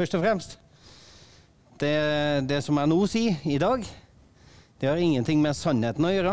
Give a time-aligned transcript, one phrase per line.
[0.00, 0.54] først og fremst.
[1.80, 1.96] Det,
[2.48, 3.84] det som jeg nå sier i dag,
[4.80, 6.32] det har ingenting med sannheten å gjøre.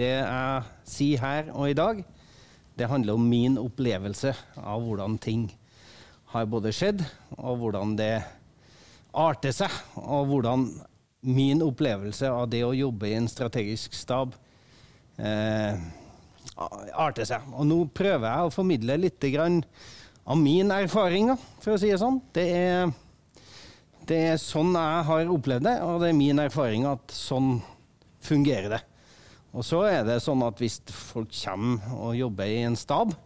[0.00, 2.00] Det jeg sier her og i dag,
[2.80, 5.50] det handler om min opplevelse av hvordan ting
[6.32, 7.04] har både skjedd,
[7.36, 8.14] og hvordan det
[9.12, 10.70] arter seg, og hvordan
[11.28, 14.32] min opplevelse av det å jobbe i en strategisk stab
[15.20, 15.76] eh,
[16.96, 17.44] arter seg.
[17.52, 19.60] Og nå prøver jeg å formidle litt grann
[20.30, 22.20] av min erfaring, for å si det sånn.
[22.34, 22.92] Det er,
[24.06, 27.56] det er sånn jeg har opplevd det, og det er min erfaring at sånn
[28.22, 28.80] fungerer det.
[29.50, 33.16] Og så er det sånn at hvis folk kommer og jobber i en stab,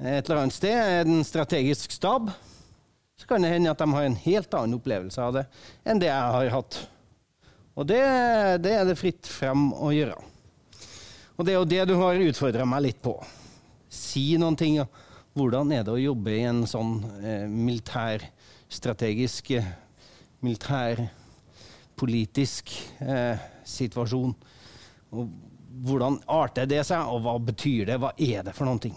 [0.00, 2.30] et eller annet sted, en strategisk stab,
[3.20, 5.44] så kan det hende at de har en helt annen opplevelse av det
[5.84, 6.78] enn det jeg har hatt.
[7.76, 8.00] Og det,
[8.64, 10.16] det er det fritt frem å gjøre.
[11.36, 13.18] Og det er jo det du har utfordra meg litt på.
[13.92, 14.80] Si noen ting.
[15.38, 19.62] Hvordan er det å jobbe i en sånn eh, militærstrategisk, eh,
[20.42, 22.72] militærpolitisk
[23.04, 24.34] eh, situasjon?
[25.14, 25.30] Og
[25.86, 27.98] hvordan arter det seg, og hva betyr det?
[28.02, 28.96] Hva er det for noen ting?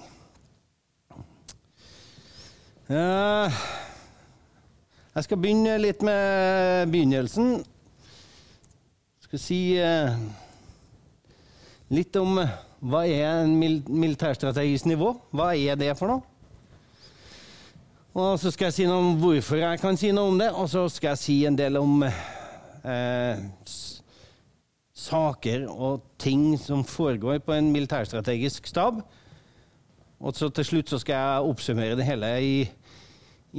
[2.90, 3.53] Eh,
[5.14, 7.62] jeg skal begynne litt med begynnelsen.
[7.62, 10.09] Jeg skal si eh,
[11.94, 12.50] litt om uh,
[12.84, 15.14] hva er en mil militærstrategisk nivå?
[15.31, 16.23] Hva er det for noe?
[18.14, 20.67] Og så skal jeg si noe om hvorfor jeg kan si noe om det, og
[20.70, 22.03] så skal jeg si en del om
[25.03, 29.02] saker og ting som foregår på en militærstrategisk stab.
[30.23, 32.56] Og så til slutt så skal jeg oppsummere det hele i,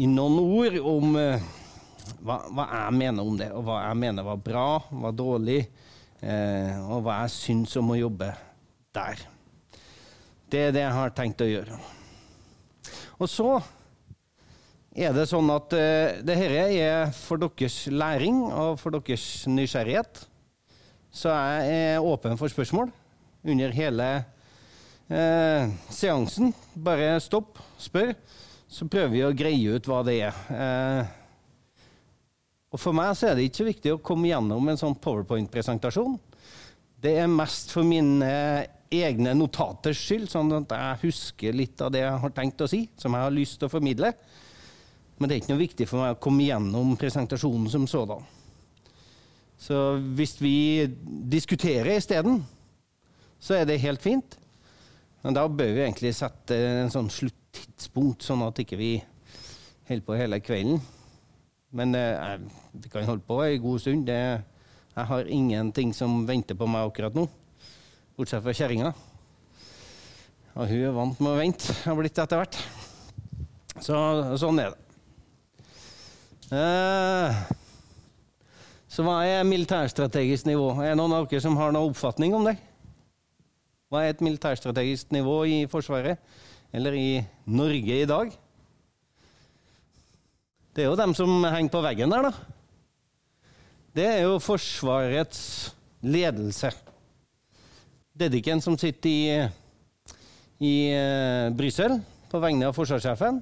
[0.01, 1.51] i noen ord om eh,
[2.25, 4.69] hva, hva, jeg mener om det, og hva jeg mener var bra,
[5.05, 5.61] var dårlig,
[6.21, 8.31] eh, og hva jeg syns om å jobbe
[8.95, 9.23] der.
[10.51, 11.79] Det er det jeg har tenkt å gjøre.
[13.19, 13.49] Og så
[14.95, 20.23] er det sånn at uh, det dette er for deres læring og for deres nysgjerrighet.
[21.15, 22.91] Så jeg er åpen for spørsmål
[23.45, 24.09] under hele
[25.11, 26.55] uh, seansen.
[26.75, 28.15] Bare stopp, spør,
[28.71, 30.41] så prøver vi å greie ut hva det er.
[30.51, 31.21] Uh,
[32.75, 36.17] og For meg så er det ikke så viktig å komme gjennom en sånn powerpoint-presentasjon.
[37.05, 38.31] Det er mest for mine
[38.93, 42.85] egne notaters skyld, sånn at jeg husker litt av det jeg har tenkt å si,
[43.01, 44.13] som jeg har lyst til å formidle.
[45.19, 48.25] Men det er ikke noe viktig for meg å komme gjennom presentasjonen som sådan.
[49.61, 49.79] Så
[50.19, 50.57] hvis vi
[51.31, 52.43] diskuterer isteden,
[53.39, 54.39] så er det helt fint.
[55.25, 58.91] Men da bør vi egentlig sette en sånn sluttidspunkt, sånn at ikke vi
[59.89, 60.83] holder på hele kvelden.
[61.75, 64.05] Men eh, vi kan holde på ei god stund.
[64.09, 64.19] Det,
[64.95, 67.25] jeg har ingenting som venter på meg akkurat nå,
[68.15, 68.93] bortsett fra kjerringa.
[70.55, 72.59] Og hun er vant med å vente, har blitt etter hvert.
[73.83, 73.97] Så
[74.39, 74.81] sånn er det.
[76.55, 77.41] Eh,
[78.95, 80.69] så hva er militærstrategisk nivå?
[80.79, 82.55] Er det noen av dere som har noen oppfatning om det?
[83.91, 86.23] Hva er et militærstrategisk nivå i Forsvaret,
[86.75, 87.09] eller i
[87.51, 88.31] Norge i dag?
[90.75, 92.33] Det er jo dem som henger på veggen der, da.
[93.95, 95.43] Det er jo Forsvarets
[96.03, 96.71] ledelse.
[98.15, 99.49] Dediken som sitter i,
[100.63, 101.97] i uh, Brussel
[102.31, 103.41] på vegne av forsvarssjefen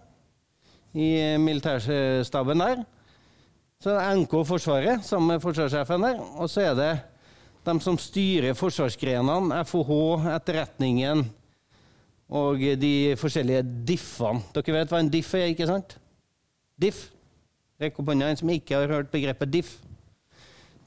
[0.97, 1.09] i
[1.41, 2.81] militærstaben der.
[3.83, 6.23] Så det er NK Forsvaret sammen med forsvarssjefen der.
[6.41, 6.93] Og så er det
[7.67, 11.27] de som styrer forsvarsgrenene, FOH, etterretningen
[12.33, 14.41] og de forskjellige diff-ene.
[14.57, 15.99] Dere vet hva en diff er, ikke sant?
[16.81, 17.11] Diff.
[17.83, 19.77] Rekk opp hånda en som ikke har hørt begrepet diff.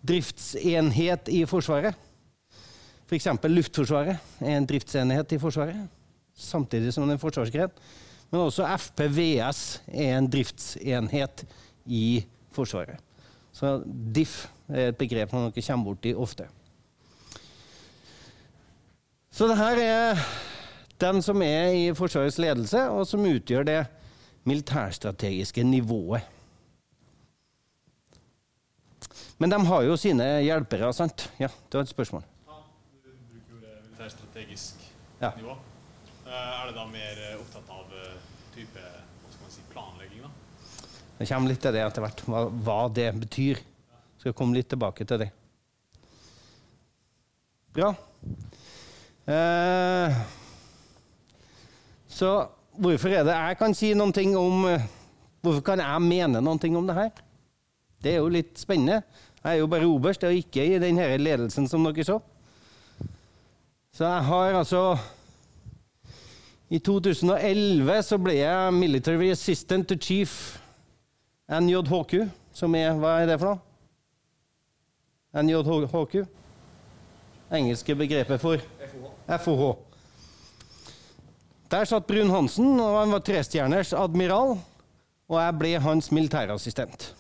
[0.06, 2.05] Driftsenhet i Forsvaret.
[3.06, 3.28] F.eks.
[3.42, 5.86] For Luftforsvaret er en driftsenhet i Forsvaret,
[6.36, 7.74] samtidig som en forsvarsgren.
[8.32, 9.62] Men også FPVS
[9.94, 11.46] er en driftsenhet
[11.86, 12.98] i Forsvaret.
[13.56, 16.50] Så DIF er et begrep man ikke kommer borti ofte.
[19.32, 20.26] Så det her er
[21.00, 23.82] den som er i Forsvarets ledelse, og som utgjør det
[24.48, 26.22] militærstrategiske nivået.
[29.38, 31.30] Men de har jo sine hjelpere, sant?
[31.40, 32.24] Ja, det var et spørsmål?
[34.06, 34.76] Ja, du bruker jo det militærstrategisk
[35.20, 35.32] ja.
[35.38, 35.56] nivå.
[36.26, 38.18] Eh, er det da mer opptatt av eh,
[38.54, 40.30] type hva skal man si, planlegging, da?
[41.18, 43.62] Det kommer litt til det etter hvert, hva, hva det betyr.
[44.20, 45.30] Skal komme litt tilbake til det.
[47.76, 47.94] Bra.
[49.26, 50.20] Eh,
[52.08, 52.32] så
[52.78, 54.86] hvorfor er det jeg kan si noen ting om eh,
[55.46, 57.12] Hvorfor kan jeg mene noen ting om det her?
[58.02, 59.04] Det er jo litt spennende.
[59.44, 62.16] Jeg er jo bare oberst og ikke i den ledelsen som dere så.
[63.96, 64.98] Så jeg har altså
[66.68, 70.34] I 2011 så ble jeg Military Assistant to Chief
[71.48, 73.62] NJHQ, som er Hva er det for noe?
[75.46, 76.26] NJHQ?
[77.56, 78.60] Engelske begrepet for
[79.46, 79.64] FOH.
[81.72, 84.58] Der satt Brun-Hansen, og han var trestjerners admiral.
[85.32, 87.14] Og jeg ble hans militærassistent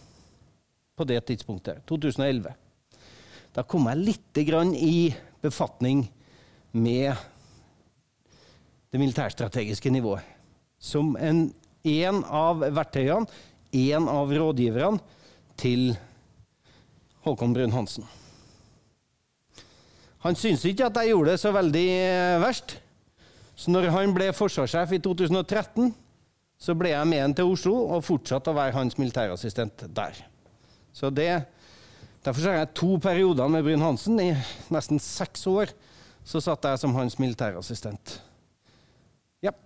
[0.95, 2.51] på det tidspunktet, 2011.
[3.55, 5.13] Da kom jeg litt grann i
[5.43, 6.05] befatning
[6.75, 7.15] med
[8.91, 10.23] det militærstrategiske nivået.
[10.79, 11.47] Som en,
[11.83, 13.27] en av verktøyene,
[13.75, 14.99] en av rådgiverne
[15.59, 15.95] til
[17.25, 18.05] Håkon Brun-Hansen.
[20.25, 22.77] Han syntes ikke at jeg gjorde det så veldig eh, verst.
[23.55, 25.91] Så når han ble forsvarssjef i 2013,
[26.59, 30.17] så ble jeg med han til Oslo og fortsatte å være hans militærassistent der.
[30.95, 31.45] Så det,
[32.25, 34.17] Derfor har jeg to perioder med Bryn-Hansen.
[34.17, 34.31] I
[34.73, 35.69] nesten seks år
[36.25, 38.17] så satt jeg som hans militærassistent.
[39.45, 39.53] Ja.
[39.53, 39.57] Er?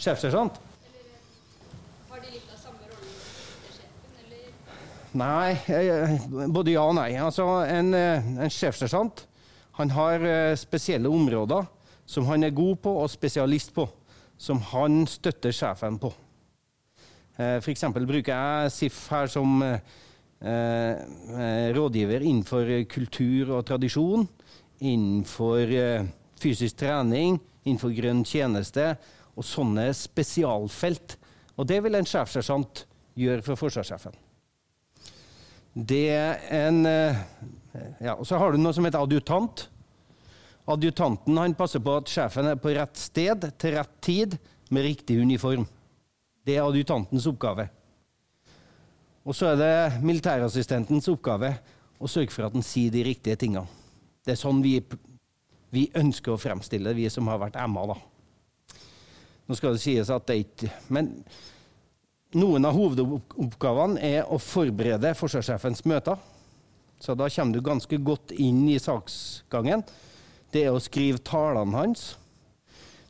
[0.00, 0.56] Sjefsersjant?
[2.08, 4.48] Har de litt av samme rolle som sjefen, eller
[5.12, 6.16] Nei, eh,
[6.48, 7.12] både ja og nei.
[7.20, 9.26] Altså, en, eh, en sjefsersjant
[9.78, 11.66] han har eh, spesielle områder
[12.06, 13.86] som han er god på og spesialist på,
[14.36, 16.12] som han støtter sjefen på.
[17.32, 17.64] F.eks.
[17.64, 20.00] For eksempel bruker jeg SIF her som eh, eh,
[20.42, 24.26] rådgiver innenfor kultur og tradisjon,
[24.82, 26.06] innenfor eh,
[26.42, 28.92] fysisk trening, innenfor grønn tjeneste
[29.36, 31.16] og sånne spesialfelt.
[31.56, 32.84] Og det vil en sjefsersjant
[33.18, 34.14] gjøre for forsvarssjefen.
[35.72, 37.20] Det er en eh,
[38.02, 39.66] ja, og Så har du noe som heter adjutant.
[40.68, 44.36] Adjutanten han passer på at sjefen er på rett sted til rett tid
[44.72, 45.64] med riktig uniform.
[46.44, 47.68] Det er adjutantens oppgave.
[49.22, 51.52] Og så er det militærassistentens oppgave
[52.02, 53.68] å sørge for at han sier de riktige tingene.
[54.22, 54.76] Det er sånn vi,
[55.70, 57.98] vi ønsker å fremstille det, vi som har vært MA, da.
[59.46, 61.08] Nå skal det sies at det ikke Men
[62.38, 66.16] noen av hovedoppgavene er å forberede forsvarssjefens møter.
[67.02, 69.82] Så da kommer du ganske godt inn i saksgangen.
[70.54, 72.12] Det er å skrive talene hans.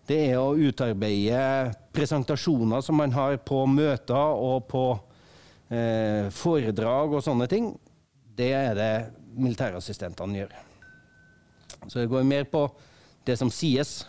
[0.08, 4.84] Det er å utarbeide presentasjoner som man har på møter og på
[5.72, 7.72] eh, foredrag og sånne ting.
[8.36, 8.92] Det er det
[9.32, 10.56] militærassistentene gjør.
[11.88, 12.66] Så det går mer på
[13.26, 14.02] det som sies,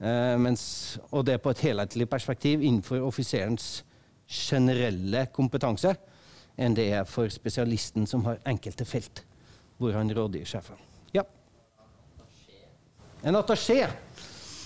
[0.00, 3.82] eh, mens, og det på et helhetlig perspektiv innenfor offiserens
[4.32, 5.94] generelle kompetanse,
[6.56, 9.24] enn det er for spesialisten som har enkelte felt,
[9.80, 10.80] hvor han rådgir sjefen.
[11.12, 11.24] Ja.
[13.24, 13.86] En attaché.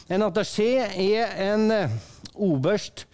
[0.09, 1.97] En attaché er en eh,
[2.35, 3.07] oberst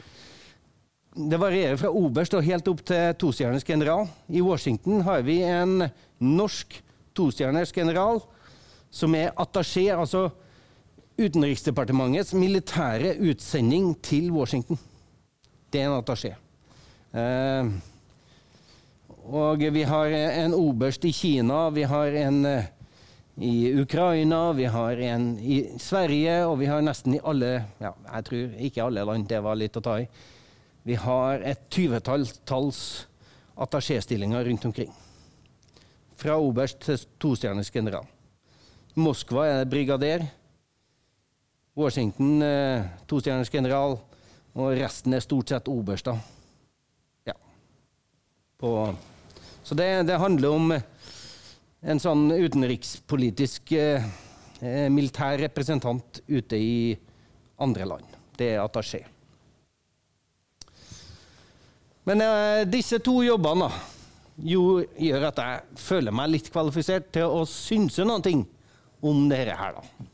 [1.12, 4.06] Det varierer fra oberst og helt opp til tostjerners general.
[4.32, 5.84] I Washington har vi en
[6.24, 6.78] norsk
[7.12, 8.22] tostjerners general
[8.92, 10.30] som er attaché, altså
[11.20, 14.78] Utenriksdepartementets militære utsending til Washington.
[15.68, 16.32] Det er en attaché.
[17.12, 17.68] Eh,
[19.28, 22.70] og vi har en oberst i Kina, vi har en eh,
[23.36, 28.24] i Ukraina, vi har en i Sverige, og vi har nesten i alle ja, Jeg
[28.24, 30.08] tror ikke alle land, det var litt å ta i.
[30.82, 33.06] Vi har et tyvetalls
[33.54, 34.92] attachéstillinger rundt omkring.
[36.16, 38.06] Fra oberst til tostjerners general.
[38.94, 40.26] Moskva er det brigader.
[41.76, 43.98] Washington eh, tostjerners general.
[44.52, 46.18] Og resten er stort sett oberster.
[47.24, 47.36] Ja.
[48.60, 48.92] På,
[49.62, 50.84] så det, det handler om eh,
[51.82, 54.04] en sånn utenrikspolitisk eh,
[54.60, 56.76] eh, militær representant ute i
[57.62, 58.20] andre land.
[58.38, 59.04] Det er attaché.
[62.08, 63.68] Men uh, disse to jobbene
[64.42, 68.34] jo, gjør at jeg føler meg litt kvalifisert til å synse noe
[69.02, 70.08] om dette her, da.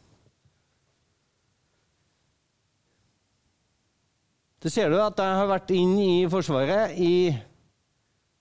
[4.59, 7.31] Det ser du at jeg har vært inn i Forsvaret i,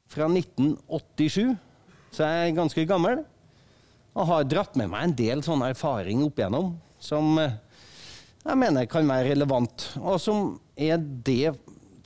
[0.10, 1.54] fra 1987,
[2.10, 3.22] så jeg er ganske gammel.
[4.18, 7.54] Og har dratt med meg en del sånn erfaring opp igjennom som eh,
[8.42, 11.54] jeg mener kan være relevant, og som er det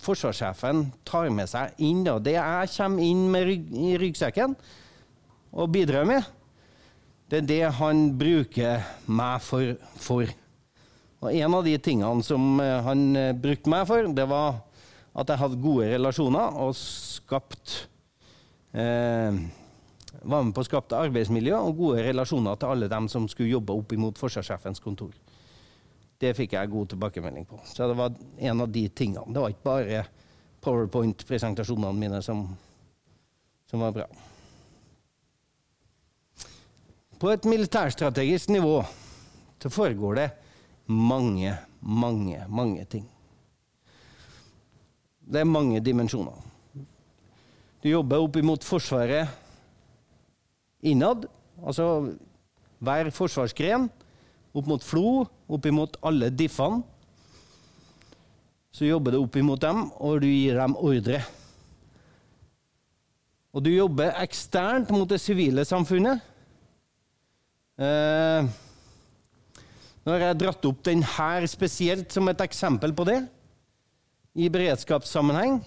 [0.02, 2.04] forsvarssjefen tar med seg inn.
[2.12, 4.56] Og Det jeg kommer inn med rygg, i ryggsekken
[5.52, 6.28] og bidrar med,
[7.32, 9.78] det er det han bruker meg for.
[9.96, 10.28] for.
[11.22, 14.64] Og en av de tingene som eh, han eh, brukte meg for, det var
[15.12, 17.82] at jeg hadde gode relasjoner og skapt
[18.74, 19.42] eh,
[20.22, 23.74] Var med på å skape arbeidsmiljø og gode relasjoner til alle dem som skulle jobbe
[23.80, 25.14] opp imot forsvarssjefens kontor.
[26.22, 27.60] Det fikk jeg god tilbakemelding på.
[27.66, 29.34] Så det var en av de tingene.
[29.34, 30.04] Det var ikke bare
[30.62, 32.44] powerpoint-presentasjonene mine som,
[33.70, 34.06] som var bra.
[37.22, 38.84] På et militærstrategisk nivå
[39.62, 40.30] så foregår det
[40.86, 43.06] mange, mange, mange ting.
[45.22, 46.38] Det er mange dimensjoner.
[47.82, 49.30] Du jobber opp imot Forsvaret
[50.82, 51.26] innad,
[51.62, 51.86] altså
[52.82, 53.88] hver forsvarsgren,
[54.52, 56.82] opp mot FLO, opp imot alle diffene.
[58.72, 61.20] Så jobber du opp imot dem, og du gir dem ordre.
[63.52, 66.24] Og du jobber eksternt mot det sivile samfunnet.
[67.82, 68.48] Eh,
[70.02, 73.20] nå har jeg dratt opp den her spesielt som et eksempel på det.
[74.40, 75.60] I beredskapssammenheng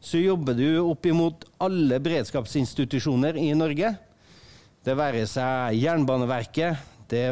[0.00, 3.92] så jobber du opp imot alle beredskapsinstitusjoner i Norge.
[4.86, 6.78] Det være seg Jernbaneverket,
[7.08, 7.26] det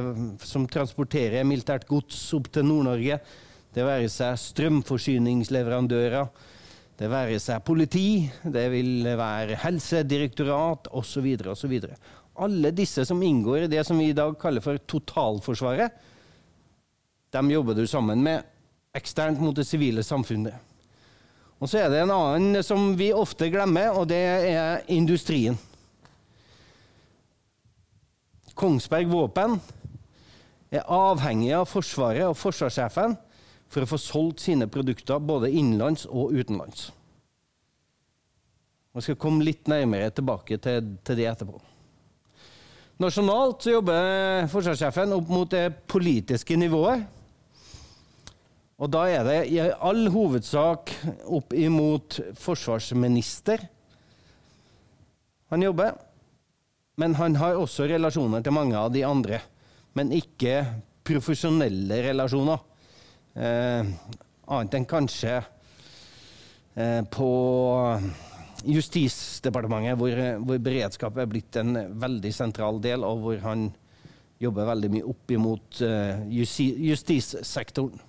[0.44, 3.18] som transporterer militært gods opp til Nord-Norge.
[3.76, 6.28] Det være seg strømforsyningsleverandører.
[6.96, 11.26] Det være seg politi, det vil være helsedirektorat osv.
[11.52, 11.74] osv.
[12.40, 15.92] Alle disse som inngår i det som vi i dag kaller for totalforsvaret,
[17.36, 18.44] dem jobber du sammen med
[18.96, 20.56] eksternt mot det sivile samfunnet.
[21.60, 24.20] Og så er det en annen som vi ofte glemmer, og det
[24.52, 25.56] er industrien.
[28.56, 29.58] Kongsberg Våpen
[30.72, 33.16] er avhengig av Forsvaret og forsvarssjefen
[33.68, 36.90] for å få solgt sine produkter både innenlands og utenlands.
[38.96, 41.58] Jeg skal komme litt nærmere tilbake til, til det etterpå.
[43.02, 47.04] Nasjonalt så jobber forsvarssjefen opp mot det politiske nivået.
[48.80, 50.94] Og da er det i all hovedsak
[51.28, 53.68] opp imot forsvarsminister
[55.52, 55.92] han jobber.
[56.96, 59.42] Men han har også relasjoner til mange av de andre.
[59.96, 60.62] Men ikke
[61.06, 62.62] profesjonelle relasjoner.
[63.36, 63.90] Eh,
[64.46, 67.32] annet enn kanskje eh, på
[68.66, 73.68] Justisdepartementet, hvor, hvor, beredskap er blitt en veldig sentral del, og hvor han
[74.42, 78.00] jobber veldig mye opp imot eh, justissektoren.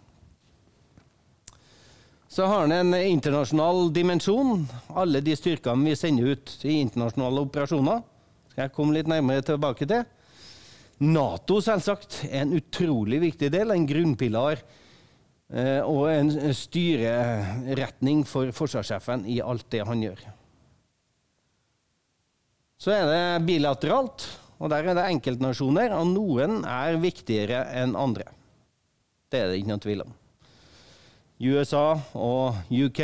[2.27, 4.65] Så har han en internasjonal dimensjon.
[4.95, 8.01] Alle de styrkene vi sender ut i internasjonale operasjoner,
[8.57, 10.05] jeg kom litt nærmere tilbake til.
[11.05, 14.63] Nato selvsagt er en utrolig viktig del, en grunnpilar
[15.53, 20.25] eh, og en styreretning for forsvarssjefen i alt det han gjør.
[22.81, 24.25] Så er det bilateralt,
[24.57, 28.25] og der er det enkeltnasjoner, og noen er viktigere enn andre.
[29.29, 30.13] Det er det ikke noen tvil om.
[31.37, 31.87] USA
[32.17, 33.01] og UK,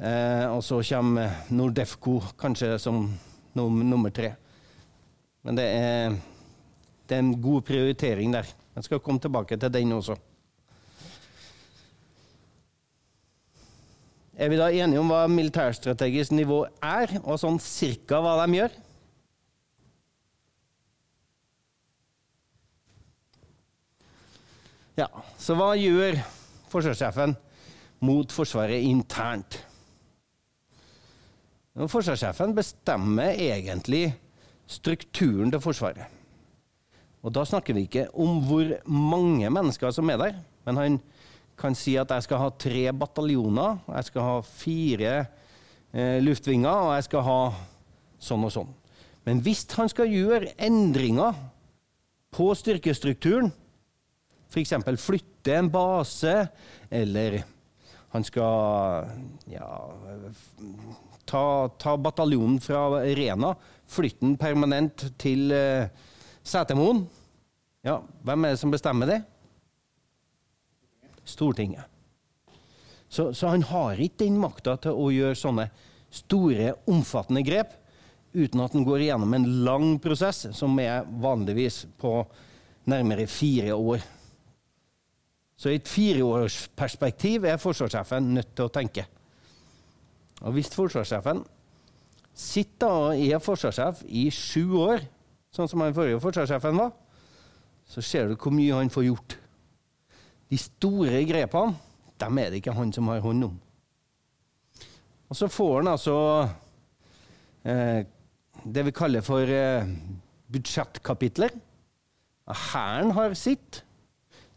[0.00, 3.10] eh, og så kommer Nordefco kanskje som
[3.58, 4.32] num nummer tre.
[5.42, 6.16] Men det er,
[7.08, 8.48] det er en god prioritering der.
[8.78, 10.16] Jeg skal komme tilbake til den også.
[14.38, 18.76] Er vi da enige om hva militærstrategisk nivå er, og sånn cirka hva de gjør?
[24.98, 26.20] Ja, så hva gjør
[26.70, 27.34] forsvarssjefen
[28.02, 29.58] mot Forsvaret internt?
[31.86, 34.08] Forsvarssjefen bestemmer egentlig
[34.66, 36.08] strukturen til Forsvaret.
[37.22, 40.98] Og da snakker vi ikke om hvor mange mennesker som er der, men han
[41.58, 45.12] kan si at jeg skal ha tre bataljoner, jeg skal ha fire
[45.92, 47.40] eh, luftvinger, og jeg skal ha
[48.22, 48.74] sånn og sånn.
[49.26, 51.36] Men hvis han skal gjøre endringer
[52.34, 53.50] på styrkestrukturen,
[54.48, 54.74] f.eks.
[55.02, 56.34] flytte en base,
[56.90, 57.42] eller
[58.14, 59.10] han skal
[59.52, 59.68] ja,
[61.28, 63.52] ta, ta, bataljonen fra Rena,
[63.88, 65.88] flytte den permanent til uh,
[66.42, 67.04] Setermoen.
[67.86, 69.20] Ja, hvem er det som bestemmer det?
[71.28, 71.84] Stortinget.
[73.08, 75.68] Så, så han har ikke den makta til å gjøre sånne
[76.12, 77.76] store, omfattende grep
[78.36, 82.20] uten at han går igjennom en lang prosess, som er vanligvis på
[82.88, 84.04] nærmere fire år.
[85.58, 89.08] Så i et fireårsperspektiv er forsvarssjefen nødt til å tenke.
[90.44, 91.42] Og hvis forsvarssjefen
[92.38, 95.02] sitter og er forsvarssjef i sju år,
[95.54, 96.92] sånn som den forrige forsvarssjefen var,
[97.88, 99.38] så ser du hvor mye han får gjort.
[100.48, 101.74] De store grepene,
[102.18, 103.58] dem er det ikke han som har hånd om.
[105.28, 106.16] Og så får han altså
[107.68, 108.00] eh,
[108.64, 109.88] det vi kaller for eh,
[110.52, 111.52] budsjettkapitler.
[112.48, 113.82] Hæren har sitt.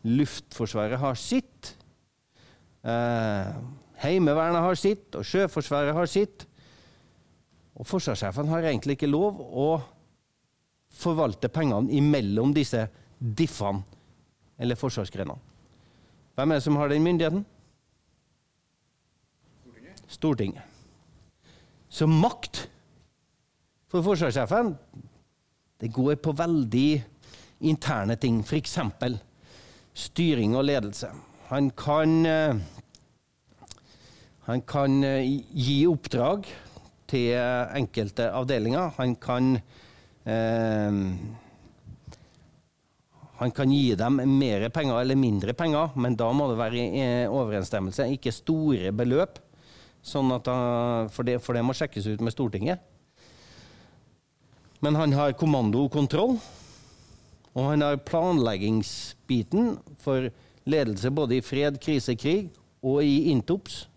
[0.07, 1.73] Luftforsvaret har sitt.
[2.87, 3.51] Eh,
[4.01, 6.45] Heimevernet har sitt, og Sjøforsvaret har sitt.
[7.77, 9.69] Og forsvarssjefen har egentlig ikke lov å
[11.01, 12.83] forvalte pengene imellom disse
[13.19, 13.83] diffene,
[14.61, 15.39] eller forsvarsgrenene.
[16.35, 17.45] Hvem er det som har den myndigheten?
[19.61, 20.03] Stortinget.
[20.17, 20.67] Stortinget.
[21.91, 22.65] Så makt
[23.91, 24.75] for forsvarssjefen
[25.81, 27.01] det går på veldig
[27.67, 28.77] interne ting, f.eks.
[29.93, 31.09] styring og ledelse.
[31.49, 32.61] Han kan eh,
[34.47, 36.47] Han kan eh, gi oppdrag
[37.11, 37.35] til
[37.77, 38.93] enkelte avdelinger.
[38.97, 39.53] Han kan
[40.25, 40.99] eh,
[43.41, 47.01] han kan gi dem mer penger eller mindre penger, men da må det være i
[47.01, 49.39] eh, overensstemmelse, ikke store beløp.
[50.05, 52.81] Sånn da- for, det, for det må sjekkes ut med Stortinget.
[54.81, 56.39] Men han har kommando og kontroll.
[57.51, 60.29] Og han har planleggingsbiten for
[60.69, 62.49] ledelse både i fred, krise, krig
[62.81, 63.87] og i Intops.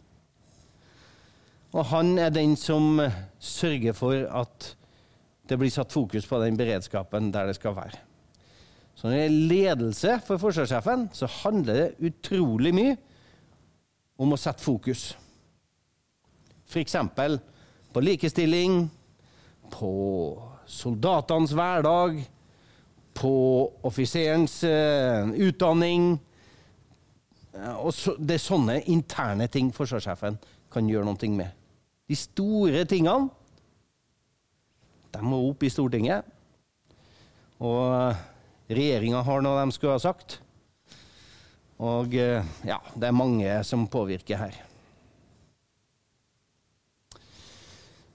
[1.74, 3.00] Og han er den som
[3.42, 4.74] sørger for at
[5.48, 7.98] det blir satt fokus på den beredskapen der det skal være.
[8.94, 12.94] Så når det er ledelse for forsvarssjefen, så handler det utrolig mye
[14.22, 15.16] om å sette fokus.
[16.70, 16.94] F.eks.
[17.92, 18.84] på likestilling,
[19.74, 19.90] på
[20.66, 22.22] soldatenes hverdag,
[23.14, 23.34] på
[23.86, 26.14] offiserens eh, utdanning.
[27.54, 30.38] Eh, og så, det er sånne interne ting forsvarssjefen
[30.74, 31.63] kan gjøre noe med.
[32.04, 33.30] De store tingene,
[35.14, 36.26] de må opp i Stortinget.
[37.64, 38.16] Og
[38.68, 40.38] regjeringa har noe de skulle ha sagt.
[41.84, 44.58] Og eh, ja, det er mange som påvirker her.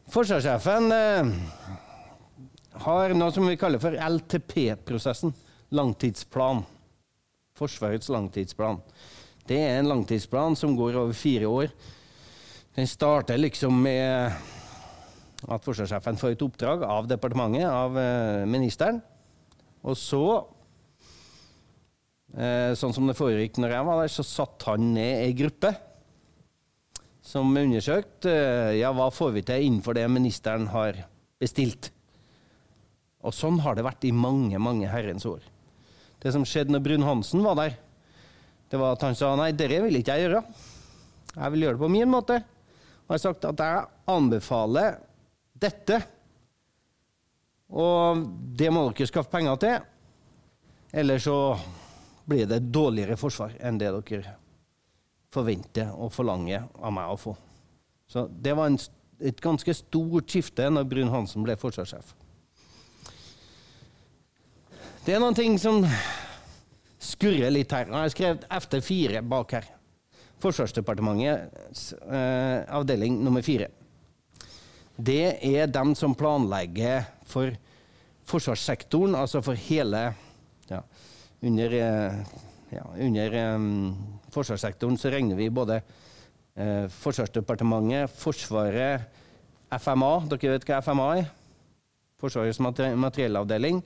[0.09, 1.31] Forsvarssjefen eh,
[2.85, 5.33] har noe som vi kaller for LTP-prosessen.
[5.75, 6.63] Langtidsplan.
[7.59, 8.79] Forsvarets langtidsplan.
[9.49, 11.73] Det er en langtidsplan som går over fire år.
[12.79, 14.31] Den starter liksom med
[15.51, 19.01] at forsvarssjefen får et oppdrag av departementet, av eh, ministeren.
[19.83, 20.21] Og så,
[22.31, 25.73] eh, sånn som det foregikk når jeg var der, så satte han ned ei gruppe
[27.19, 31.01] som undersøkte eh, ja, hva får vi til innenfor det ministeren har
[31.35, 31.89] bestilt.
[33.27, 35.43] Og sånn har det vært i mange, mange herrens år.
[36.23, 37.75] Det som skjedde når Brun-Hansen var der,
[38.71, 40.41] det var at han sa nei, dette vil ikke jeg gjøre.
[41.33, 42.39] Jeg vil gjøre det på min måte.
[43.09, 44.99] Har sagt at jeg anbefaler
[45.59, 45.99] dette.
[47.69, 48.21] Og
[48.57, 49.79] det må dere skaffe penger til.
[50.93, 51.37] Eller så
[52.29, 54.35] blir det dårligere forsvar enn det dere
[55.33, 57.35] forventer og forlanger av meg å få.
[58.09, 58.79] Så det var en,
[59.21, 62.15] et ganske stort skifte når Brun-Hansen ble forsvarssjef.
[65.05, 65.81] Det er noen ting som
[67.01, 67.89] skurrer litt her.
[67.89, 69.69] Jeg har skrevet FT4 bak her.
[70.39, 73.67] Forsvarsdepartementets eh, avdeling nummer fire.
[74.99, 77.55] Det er dem som planlegger for
[78.29, 80.09] forsvarssektoren, altså for hele
[80.69, 80.81] ja,
[81.41, 82.17] Under, eh,
[82.75, 83.95] ja, under um,
[84.33, 89.07] forsvarssektoren så regner vi både eh, Forsvarsdepartementet, Forsvaret,
[89.71, 90.11] FMA.
[90.29, 91.29] Dere vet hva FMA er?
[92.19, 93.79] Forsvarets materiellavdeling.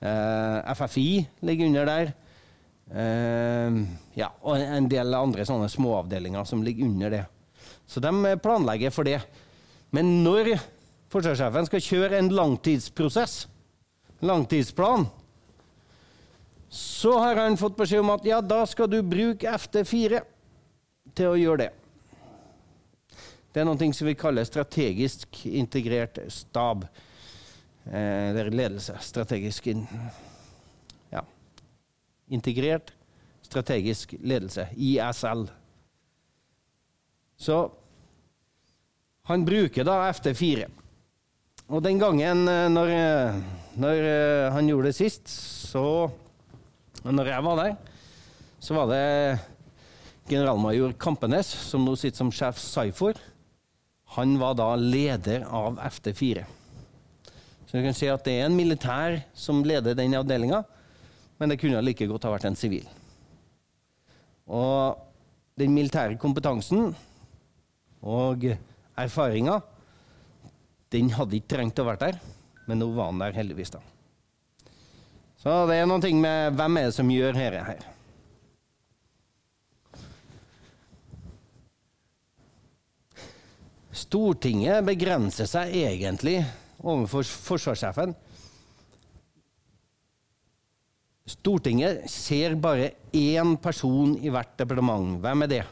[0.00, 1.08] Eh, FFI
[1.42, 2.14] ligger under der.
[2.90, 3.78] Eh,
[4.14, 7.24] ja, og en del andre sånne småavdelinger som ligger under det.
[7.86, 9.20] Så de planlegger for det.
[9.94, 10.56] Men når
[11.12, 13.44] forsvarssjefen skal kjøre en langtidsprosess,
[14.24, 15.06] langtidsplan,
[16.74, 20.24] så har han fått beskjed om at ja, da skal du bruke FT4
[21.14, 21.72] til å gjøre det.
[23.54, 26.88] Det er noe som vi kaller strategisk integrert stab.
[27.86, 28.98] Eh, det er ledelse.
[29.06, 30.33] Strategisk integrert.
[32.34, 32.92] Integrert
[33.44, 34.66] strategisk ledelse.
[34.76, 35.46] ISL.
[37.36, 37.58] Så
[39.28, 40.66] han bruker da FT4.
[41.72, 43.38] Og den gangen eh, når, eh,
[43.80, 45.28] når eh, han gjorde det sist,
[45.70, 46.10] så
[47.04, 47.72] Når jeg var der,
[48.64, 49.38] så var det
[50.30, 53.18] generalmajor Kampenes, som nå sitter som sjef Saifor.
[54.16, 56.46] Han var da leder av FT4.
[57.66, 60.62] Så du kan si at det er en militær som leder den avdelinga,
[61.38, 62.86] men det kunne like godt ha vært en sivil.
[64.46, 65.00] Og
[65.58, 66.92] den militære kompetansen
[68.04, 68.46] og
[68.98, 69.60] erfaringa,
[70.94, 72.20] den hadde ikke trengt å være der,
[72.68, 73.82] men nå var han der heldigvis, da.
[75.44, 77.82] Så det er ting med hvem er det som gjør dette her.
[83.94, 86.38] Stortinget begrenser seg egentlig
[86.82, 88.14] overfor forsvarssjefen.
[91.24, 95.16] Stortinget ser bare én person i hvert departement.
[95.24, 95.62] Hvem er det?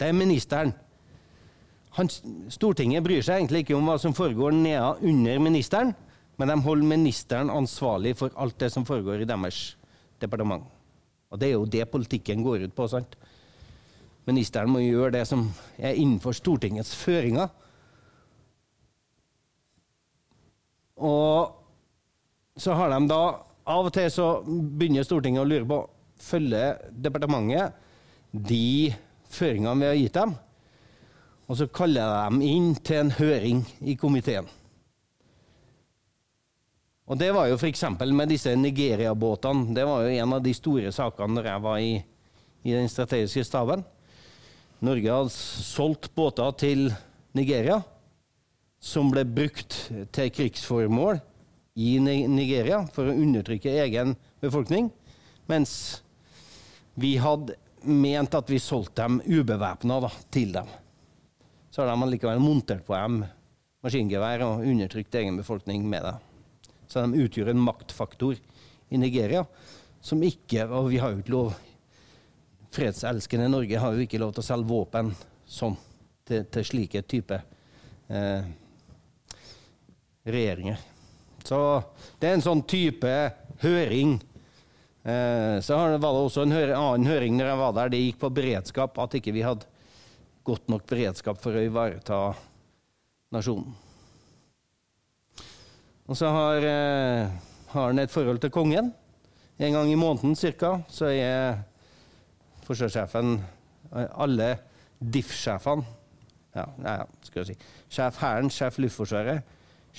[0.00, 0.72] Det er ministeren.
[1.94, 2.08] Han,
[2.50, 5.94] Stortinget bryr seg egentlig ikke om hva som foregår nede under ministeren,
[6.40, 9.76] men de holder ministeren ansvarlig for alt det som foregår i deres
[10.22, 10.64] departement.
[11.30, 12.88] Og det er jo det politikken går ut på.
[12.88, 13.14] sant?
[14.26, 15.46] Ministeren må gjøre det som
[15.78, 17.50] er innenfor Stortingets føringer.
[21.00, 23.22] Og så har de da
[23.70, 25.80] av og til så begynner Stortinget å lure på
[26.20, 27.76] følger departementet
[28.30, 28.92] de
[29.32, 30.34] føringene vi har gitt dem,
[31.50, 34.48] og så kaller jeg dem inn til en høring i komiteen.
[37.10, 37.82] Og Det var jo f.eks.
[38.06, 39.74] med disse Nigeria-båtene.
[39.74, 41.94] Det var jo en av de store sakene når jeg var i,
[42.62, 43.82] i den strategiske staben.
[44.78, 46.86] Norge hadde solgt båter til
[47.34, 47.80] Nigeria
[48.80, 49.76] som ble brukt
[50.14, 51.20] til krigsformål
[51.80, 54.88] i Nigeria for å undertrykke egen befolkning,
[55.50, 55.72] mens
[57.00, 60.00] vi hadde ment at vi solgte dem ubevæpna
[60.32, 60.68] til dem.
[61.70, 63.22] Så har de likevel montert på dem
[63.84, 66.16] maskingevær og undertrykt egen befolkning med det.
[66.90, 68.40] Så de utgjør en maktfaktor
[68.90, 69.44] i Nigeria
[70.02, 71.50] som ikke Og vi har jo ikke lov
[72.72, 75.10] Fredselskende Norge har jo ikke lov til å selge våpen
[75.44, 75.74] sånn
[76.26, 77.42] til, til slike typer
[78.08, 78.46] eh,
[80.34, 80.80] regjeringer.
[81.44, 81.58] Så
[82.20, 83.12] det er en sånn type
[83.62, 84.18] høring.
[85.02, 87.92] Eh, så var det også en annen høring når jeg var der.
[87.92, 89.68] Det gikk på beredskap, at ikke vi hadde
[90.46, 92.20] godt nok beredskap for å ivareta
[93.34, 93.72] nasjonen.
[96.10, 97.30] Og så har, eh,
[97.70, 98.92] har han et forhold til kongen.
[99.58, 100.82] En gang i måneden ca.
[100.88, 101.64] så er
[102.64, 103.40] forsvarssjefen
[103.92, 104.58] Alle
[105.00, 105.84] diff sjefene
[106.54, 107.68] ja, ja, skal jeg si.
[107.94, 109.42] Sjef Hæren, sjef Luftforsvaret,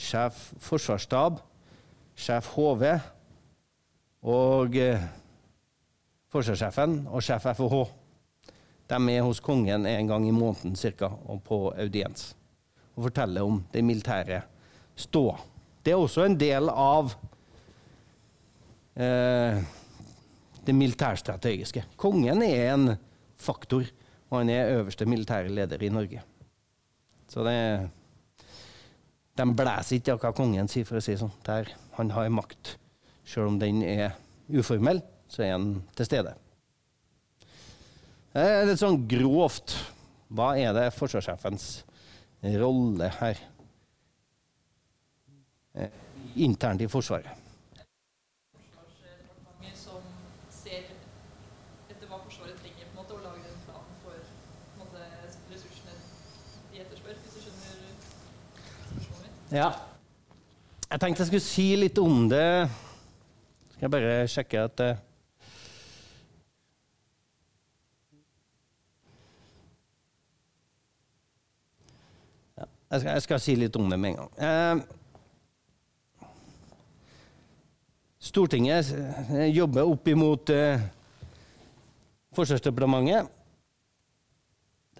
[0.01, 1.39] sjef Forsvarsstab,
[2.17, 2.85] sjef HV
[4.31, 5.07] og eh,
[6.31, 7.81] forsvarssjefen og sjef FOH.
[8.91, 12.33] De er hos kongen en gang i måneden cirka, og på audiens
[12.91, 14.41] og forteller om det militære
[14.99, 15.37] ståa.
[15.81, 17.13] Det er også en del av
[18.99, 19.61] eh,
[20.61, 21.85] det militærstrategiske.
[21.95, 22.91] Kongen er en
[23.39, 23.87] faktor,
[24.29, 26.21] og han er øverste militære leder i Norge.
[27.31, 27.55] Så det
[29.41, 31.33] De blæser ikke hva kongen sier, for å si sånn.
[31.47, 32.75] Der han har makt,
[33.25, 34.13] selv om den er
[34.53, 35.01] uformell,
[35.31, 36.35] så er han til stede.
[38.31, 39.73] Det er litt sånn grovt.
[40.31, 41.65] Hva er det forsvarssjefens
[42.61, 43.41] rolle her?
[45.73, 45.99] Eh,
[46.45, 47.40] internt i Forsvaret.
[59.51, 59.67] Ja.
[60.87, 62.69] Jeg tenkte jeg skulle si litt om det.
[63.73, 64.91] Skal jeg bare sjekke at uh,
[72.55, 74.31] ja, jeg, skal, jeg, skal, si litt om det med en gang.
[74.47, 74.77] Eh,
[78.31, 80.85] Stortinget eh, jobber opp imot eh,
[82.37, 83.27] Forsvarsdepartementet.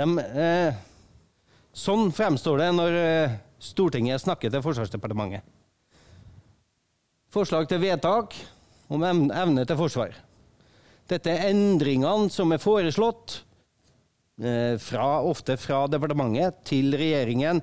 [0.02, 0.06] De,
[1.72, 2.98] sånn fremstår det når
[3.62, 5.45] Stortinget snakker til Forsvarsdepartementet.
[7.32, 8.36] Forslag til vedtak
[8.91, 10.17] om evne til forsvar.
[11.08, 13.38] Dette er endringene som er foreslått,
[14.41, 17.62] eh, fra, ofte fra departementet til regjeringen,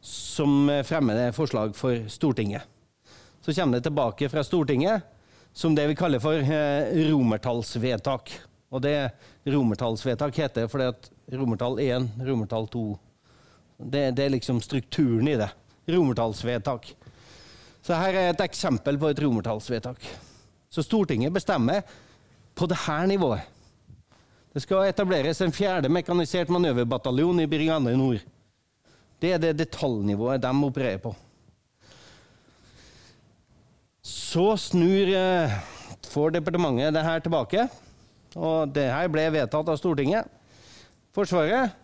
[0.00, 2.62] som fremmer forslag for Stortinget.
[3.44, 5.02] Så kommer det tilbake fra Stortinget
[5.52, 8.32] som det vi kaller for eh, romertallsvedtak.
[8.70, 9.10] Og det
[9.50, 12.84] romertallsvedtak heter fordi at romertall 1, romertall 2
[13.80, 15.48] det, det, er liksom strukturen i det.
[15.90, 16.92] Romertallsvedtak.
[17.82, 20.04] Så her er et eksempel på et romertallsvedtak.
[20.70, 21.82] Så Stortinget bestemmer
[22.54, 23.46] på dette nivået.
[24.50, 28.22] Det skal etableres en fjerde mekanisert manøverbataljon i Brigade Nord.
[29.20, 31.14] Det er det detaljnivået de opererer på.
[34.02, 35.52] Så snur eh,
[36.08, 37.68] får departementet det her tilbake,
[38.34, 40.26] og det her ble vedtatt av Stortinget.
[41.14, 41.76] Forsvaret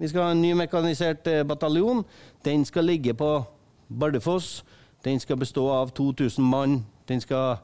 [0.00, 1.98] vi skal ha en ny mekanisert eh, bataljon.
[2.44, 3.44] Den skal ligge på
[3.88, 4.62] Bardufoss.
[5.04, 6.78] Den skal bestå av 2000 mann.
[7.08, 7.58] Den skal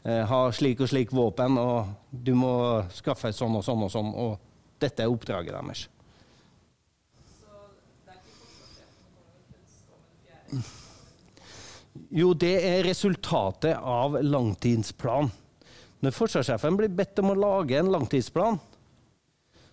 [0.00, 2.54] eh, ha slik og slik våpen, og du må
[2.96, 4.08] skaffe sånn og sånn og sånn.
[4.08, 4.38] Og
[4.80, 5.84] dette er oppdraget deres.
[12.08, 15.28] Jo, det er resultatet av langtidsplan.
[16.00, 18.56] Når forsvarssjefen blir bedt om å lage en langtidsplan,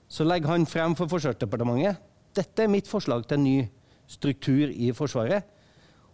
[0.09, 3.57] så legger han frem for Forsvarsdepartementet dette er mitt forslag til en ny
[4.09, 5.45] struktur i Forsvaret.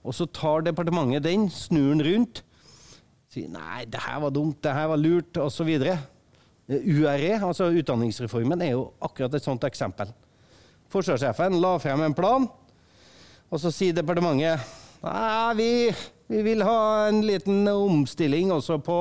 [0.05, 2.43] Og så tar departementet den, snur den rundt,
[3.31, 5.71] sier nei, det her var dumt, det her var lurt, osv.
[6.69, 10.13] URE, altså utdanningsreformen, er jo akkurat et sånt eksempel.
[10.93, 12.47] Forsvarssjefen la frem en plan,
[13.49, 14.61] og så sier departementet
[15.05, 15.69] nei, vi,
[16.31, 18.99] vi vil ha en liten omstilling også på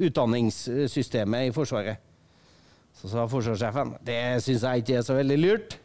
[0.00, 2.02] utdanningssystemet i Forsvaret.
[3.00, 5.79] Så sa forsvarssjefen det syns jeg ikke er så veldig lurt.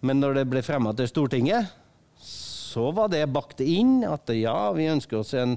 [0.00, 1.68] Men når det ble fremma til Stortinget,
[2.20, 5.56] så var det bakt inn at ja, vi ønsker oss en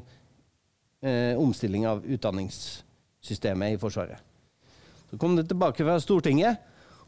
[1.04, 4.20] eh, omstilling av utdanningssystemet i Forsvaret.
[5.12, 6.58] Så kom det tilbake fra Stortinget,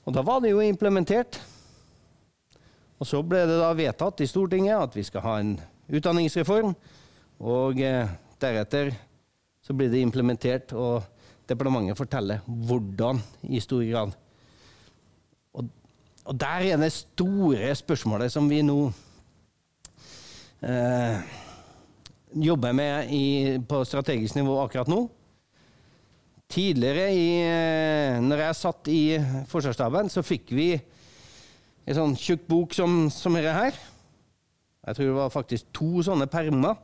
[0.05, 1.39] og da var det jo implementert.
[3.01, 5.55] Og så ble det da vedtatt i Stortinget at vi skal ha en
[5.89, 6.75] utdanningsreform.
[7.43, 8.93] Og eh, deretter
[9.65, 11.01] så blir det implementert, og
[11.49, 13.19] departementet forteller hvordan
[13.49, 14.13] i stor grad.
[16.25, 18.79] Og, der er det store spørsmålet som vi nå
[20.65, 21.19] eh,
[22.47, 23.25] jobber med i,
[23.61, 25.03] på strategisk nivå akkurat nå.
[26.49, 29.01] Tidligere, i, eh, når jeg satt i
[29.51, 30.71] Forsvarsstaben, så fikk vi
[31.85, 33.77] en sånn tjukk bok som, som dette her.
[34.85, 36.77] Jeg tror det var faktisk to sånne permer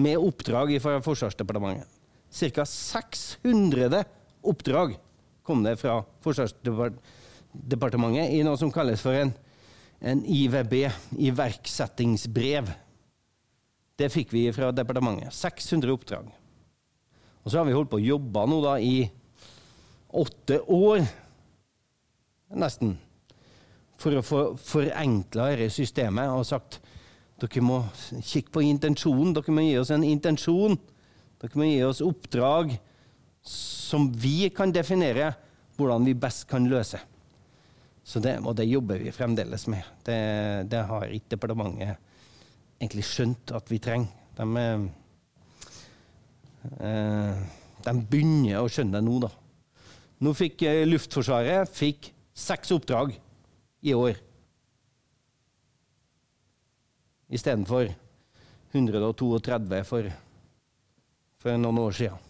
[0.00, 1.88] med oppdrag fra Forsvarsdepartementet.
[2.30, 2.64] Ca.
[2.64, 4.04] 600
[4.48, 4.96] oppdrag
[5.44, 7.18] kom det fra Forsvarsdepartementet
[7.54, 9.32] i noe som kalles for en,
[10.00, 10.74] en IVB,
[11.18, 12.70] iverksettingsbrev.
[13.98, 15.34] Det fikk vi fra departementet.
[15.34, 16.30] 600 oppdrag.
[17.44, 19.10] Og så har vi holdt på å jobbe nå da i
[20.10, 21.02] åtte år,
[22.60, 22.96] nesten,
[24.00, 26.80] for å få forenkla dette systemet og sagt
[27.40, 27.82] dere må
[28.20, 29.34] kikke på intensjonen.
[29.36, 30.76] Dere må gi oss en intensjon.
[31.40, 32.74] Dere må gi oss oppdrag
[33.46, 35.32] som vi kan definere
[35.78, 37.00] hvordan vi best kan løse.
[38.04, 39.84] Så det, og det jobber vi fremdeles med.
[40.06, 40.20] Det,
[40.72, 41.96] det har ikke departementet
[42.80, 44.08] egentlig skjønt at vi trenger.
[44.38, 44.46] De,
[46.80, 47.42] eh,
[47.84, 49.30] de begynner å skjønne det nå, da.
[50.24, 53.14] Nå fikk eh, Luftforsvaret fikk seks oppdrag
[53.84, 54.18] i år.
[57.30, 57.92] Istedenfor
[58.72, 60.10] 132 for,
[61.40, 62.26] for noen år siden.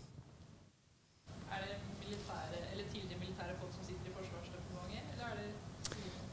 [1.50, 5.36] Er det militære, eller tidligere militære folk som sitter i Forsvarsdepartementet, eller er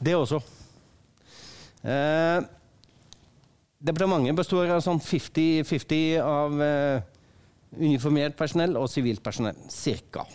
[0.02, 0.40] det også.
[1.82, 2.40] Eh,
[3.78, 7.06] departementet består av sånn 50-50 av eh,
[7.78, 9.58] uniformert personell og sivilt personell.
[9.72, 10.26] Cirka.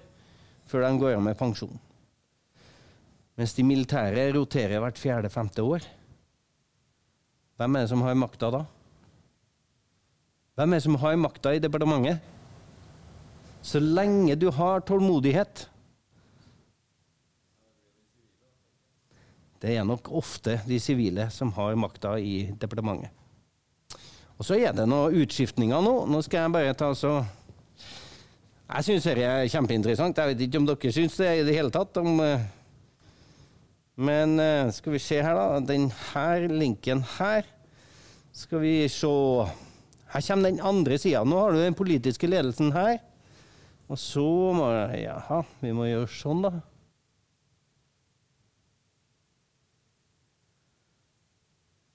[0.70, 1.80] før de går av med pensjon.
[3.40, 5.80] Mens de militære roterer hvert fjerde-femte år.
[7.60, 8.62] Hvem er det som har makta da?
[10.60, 12.18] Hvem er det som har makta i departementet?
[13.64, 15.69] Så lenge du har tålmodighet
[19.60, 23.12] Det er nok ofte de sivile som har makta i departementet.
[24.40, 25.96] Og så er det noen utskiftninger nå.
[26.08, 27.18] Nå skal jeg bare ta så
[28.70, 30.16] Jeg syns dette er kjempeinteressant.
[30.16, 31.98] Jeg vet ikke om dere syns det i det hele tatt.
[32.00, 32.46] Om, eh,
[34.00, 35.60] men eh, skal vi se her, da.
[35.60, 37.50] Den her linken her.
[38.32, 39.12] Skal vi se
[40.10, 41.26] Her kommer den andre sida.
[41.28, 43.02] Nå har du den politiske ledelsen her.
[43.90, 44.24] Og så
[44.56, 46.54] må Jaha, vi må gjøre sånn, da.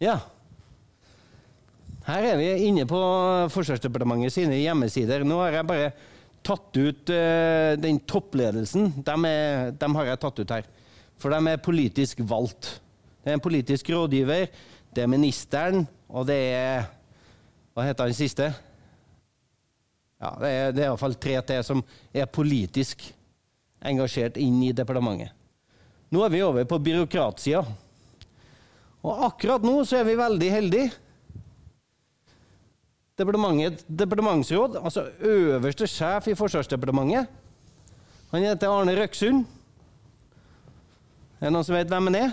[0.02, 0.18] Ja.
[2.04, 3.00] Her er vi inne på
[3.54, 5.24] Forsvarsdepartementet sine hjemmesider.
[5.24, 5.92] Nå har jeg bare
[6.44, 8.90] tatt ut uh, den toppledelsen.
[9.07, 10.68] Dem, er, dem har jeg tatt ut her.
[11.20, 12.74] For de er politisk valgt.
[13.24, 14.50] Det er en politisk rådgiver,
[14.94, 16.85] det er ministeren, og det er
[17.74, 18.44] Hva heter han siste?
[20.20, 21.80] Ja, det er, det er iallfall tre til som
[22.14, 23.02] er politisk
[23.85, 25.33] engasjert inn i departementet.
[26.14, 27.64] Nå er vi over på byråkratsida.
[29.05, 30.93] Og akkurat nå så er vi veldig heldige.
[33.14, 37.29] Departementsråd, altså øverste sjef i Forsvarsdepartementet,
[38.33, 39.45] han heter Arne Røksund.
[41.38, 42.33] Er det noen som vet hvem han er?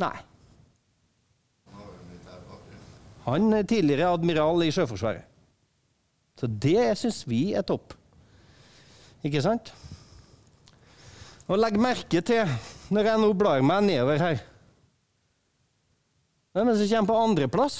[0.00, 0.14] Nei.
[3.26, 5.26] Han er tidligere admiral i Sjøforsvaret.
[6.40, 7.92] Så det syns vi er topp.
[9.26, 9.72] Ikke sant?
[11.46, 12.48] Og legg merke til,
[12.90, 14.40] når jeg nå blar meg nedover her
[16.56, 17.76] Hvem er det som kommer på andreplass?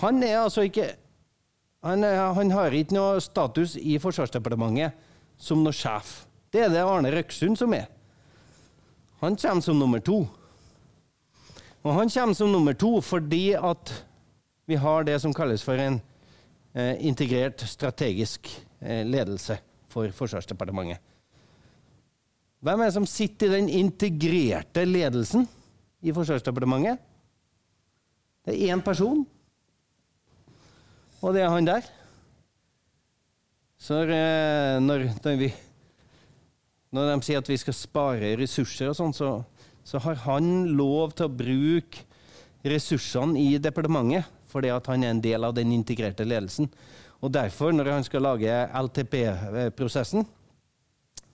[0.00, 0.94] Han er altså ikke
[1.84, 4.96] han, er, han, har ikke noe status i Forsvarsdepartementet
[5.36, 6.22] som noe sjef.
[6.48, 7.90] Det er det Arne Røksund som er.
[9.20, 10.22] Han kommer som nummer to.
[11.84, 13.92] Og han kommer som nummer to fordi at
[14.64, 16.00] vi har det som kalles for en
[16.72, 18.48] eh, integrert strategisk
[18.84, 21.00] ledelse for Forsvarsdepartementet.
[22.64, 25.44] Hvem er det som sitter i den integrerte ledelsen
[26.04, 27.02] i Forsvarsdepartementet?
[28.44, 29.24] Det er én person,
[31.24, 31.86] og det er han der.
[33.80, 35.50] Så eh, når, når, vi,
[36.92, 39.30] når de sier at vi skal spare ressurser og sånn, så,
[39.84, 42.04] så har han lov til å bruke
[42.64, 46.70] ressursene i departementet, fordi at han er en del av den integrerte ledelsen.
[47.24, 50.26] Og derfor, når han skal lage LTP-prosessen,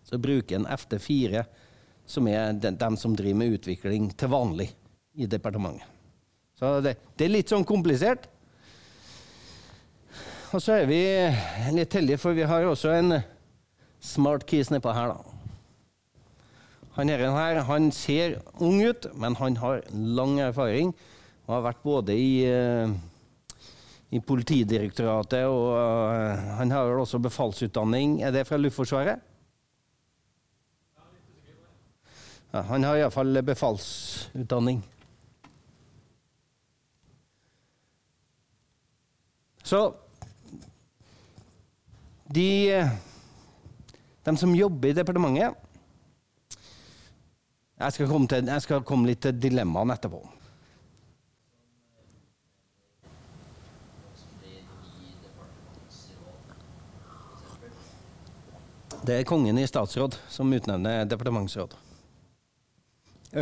[0.07, 1.43] så bruker han FT4,
[2.07, 4.69] som er de, dem som driver med utvikling til vanlig
[5.19, 5.87] i departementet.
[6.59, 8.29] Så det, det er litt sånn komplisert.
[10.55, 11.03] Og så er vi
[11.75, 13.21] litt heldige, for vi har også en
[14.03, 15.37] smart kis nedpå her, da.
[16.99, 20.91] Han her, han ser ung ut, men han har lang erfaring
[21.47, 22.93] og har vært både i, eh,
[24.11, 28.21] i Politidirektoratet og uh, han har vel også befalsutdanning.
[28.27, 29.23] Er det fra Luftforsvaret?
[32.51, 34.83] Ja, han har iallfall befalsutdanning.
[39.63, 39.85] Så
[42.35, 42.49] de,
[44.27, 45.67] de som jobber i departementet
[47.81, 50.40] Jeg skal til, jeg skal komme litt til dilemmaene etterpå.
[59.11, 61.73] Det er kongen i statsråd som utnevner departementsråd.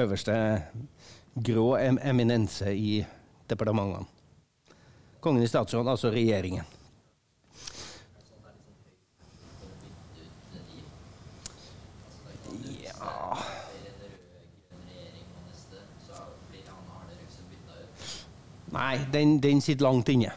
[0.00, 0.62] Øverste
[1.44, 3.02] grå em eminense i
[3.50, 4.08] departementene.
[5.20, 6.64] Kongen i statsråd, altså regjeringen.
[12.80, 13.36] Ja
[18.72, 20.32] Nei, den, den sitter langt inne.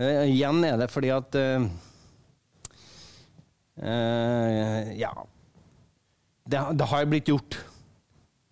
[0.00, 1.74] Uh, igjen er det fordi at eh,
[3.82, 5.12] eh, Ja.
[6.44, 7.56] Det, det har blitt gjort.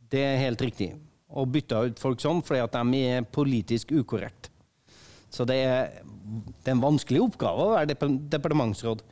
[0.09, 0.95] Det er helt riktig.
[1.29, 4.49] Å bytte ut folk sånn fordi at de er politisk ukorrekt.
[5.33, 6.01] Så det er,
[6.65, 9.05] det er en vanskelig oppgave å være dep departementsråd.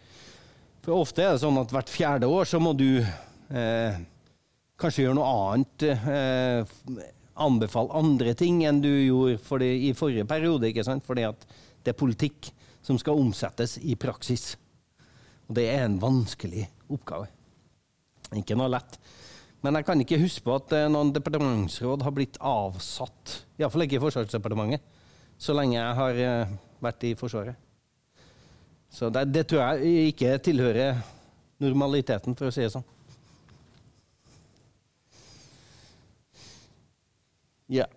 [0.85, 4.01] For ofte er det sånn at hvert fjerde år så må du eh,
[4.81, 5.87] kanskje gjøre noe annet.
[5.89, 7.09] Eh,
[7.41, 10.69] anbefale andre ting enn du gjorde for det, i forrige periode.
[10.69, 11.05] ikke sant?
[11.07, 11.47] Fordi at
[11.85, 12.51] det er politikk
[12.85, 14.55] som skal omsettes i praksis.
[15.51, 17.27] Og det er en vanskelig oppgave.
[18.39, 18.95] Ikke noe lett.
[19.67, 23.41] Men jeg kan ikke huske på at eh, noen departementsråd har blitt avsatt.
[23.59, 24.87] Iallfall ikke i Forsvarsdepartementet.
[25.41, 27.59] Så lenge jeg har eh, vært i Forsvaret.
[28.91, 31.03] Så det, det tror jeg ikke tilhører
[31.61, 32.87] normaliteten, for å si det sånn.
[37.71, 37.91] Ja.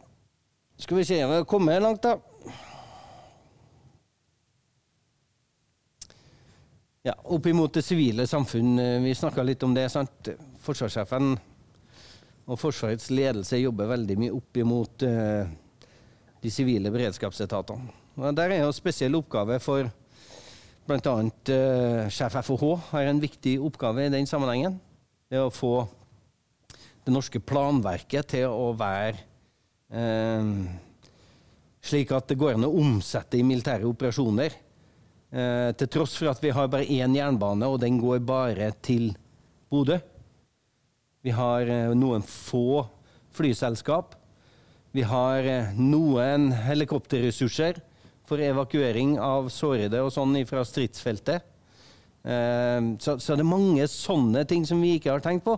[0.81, 2.17] Skal vi se vi har kommet langt, da.
[7.03, 8.79] Ja, Opp imot det sivile samfunn.
[8.79, 9.89] eh, Vi snakka litt om det.
[9.91, 10.29] sant?
[10.59, 11.37] Forsvarssjefen
[12.47, 15.43] og Forsvarets ledelse jobber veldig mye opp imot uh,
[16.41, 17.91] de sivile beredskapsetatene.
[18.15, 19.91] Og Der er jo spesiell oppgave for
[20.87, 21.15] bl.a.
[21.49, 24.79] Uh, sjef FOH har en viktig oppgave i den sammenhengen.
[25.27, 25.85] Det å få
[27.03, 29.19] det norske planverket til å være
[29.91, 30.55] uh,
[31.83, 34.62] slik at det går an å omsette i militære operasjoner.
[35.33, 39.15] Eh, til tross for at vi har bare én jernbane, og den går bare til
[39.71, 39.97] Bodø.
[41.25, 42.83] Vi har eh, noen få
[43.33, 44.13] flyselskap.
[44.93, 47.81] Vi har eh, noen helikopterressurser
[48.29, 51.49] for evakuering av sårede og sånn fra stridsfeltet.
[52.23, 55.57] Så, så det er mange sånne ting som vi ikke har tenkt på,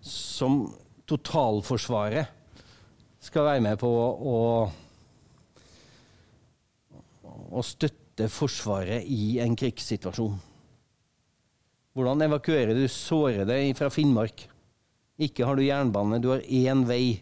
[0.00, 0.62] som
[1.04, 2.30] totalforsvaret
[3.20, 4.38] skal være med på å,
[7.52, 10.34] å støtte Forsvaret i en krigssituasjon.
[11.94, 14.44] Hvordan evakuerer du sårede fra Finnmark?
[15.18, 17.20] Ikke har du jernbane, du har én vei.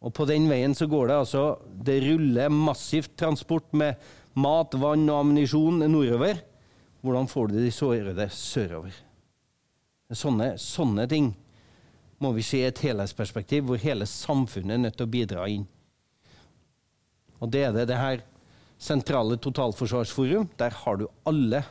[0.00, 3.96] Og på den veien så går det altså Det ruller massivt transport med
[4.36, 6.42] mat, vann og ammunisjon nordover.
[7.00, 8.94] Hvordan får du de sårede sørover?
[10.12, 11.32] Sånne, sånne ting
[12.22, 15.66] må vi se i et helhetsperspektiv, hvor hele samfunnet er nødt til å bidra inn.
[17.40, 18.22] Og det er det det her
[18.78, 20.48] sentrale totalforsvarsforum.
[20.56, 21.64] Der har du alle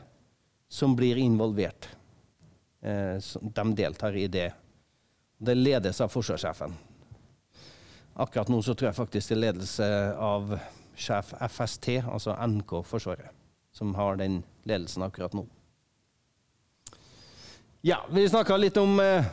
[0.69, 1.89] som blir involvert.
[2.81, 4.53] Eh, de deltar i det.
[5.37, 6.73] Det ledes av forsvarssjefen.
[8.13, 10.53] Akkurat nå så tror jeg faktisk det er ledelse av
[10.95, 13.33] sjef FST, altså NK Forsvaret,
[13.75, 15.43] som har den ledelsen akkurat nå.
[17.85, 19.27] Ja, vi snakka litt om eh,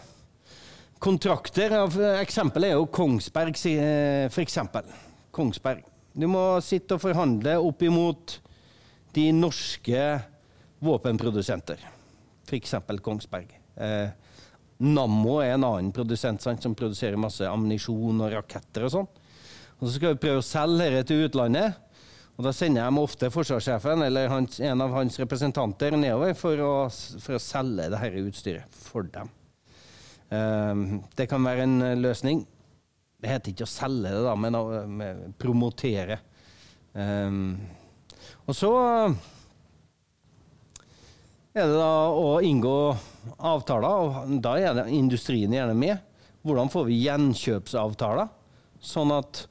[0.98, 1.72] kontrakter.
[2.18, 4.90] Eksempelet er jo Kongsberg, eh, for eksempel.
[5.30, 5.91] Kongsberg.
[6.12, 8.36] Du må sitte og forhandle opp imot
[9.16, 10.02] de norske
[10.82, 11.80] våpenprodusenter.
[12.48, 12.74] F.eks.
[13.00, 13.54] Kongsberg.
[13.76, 14.10] Eh,
[14.82, 19.08] Nammo er en annen produsent sant, som produserer masse ammunisjon og raketter og sånn.
[19.78, 21.78] Og Så skal vi prøve å selge dette til utlandet.
[22.36, 26.72] Og Da sender de ofte forsvarssjefen eller hans, en av hans representanter nedover for å,
[26.90, 29.30] for å selge dette utstyret for dem.
[30.32, 32.44] Eh, det kan være en løsning.
[33.22, 34.64] Det heter ikke å selge det, da, men å
[35.38, 36.18] promotere.
[36.92, 37.54] Um,
[38.44, 38.72] og så
[41.52, 42.74] er det da å inngå
[43.38, 43.86] avtaler,
[44.26, 46.02] og da er det industrien gjerne med.
[46.42, 48.30] Hvordan får vi gjenkjøpsavtaler,
[48.82, 49.44] sånn at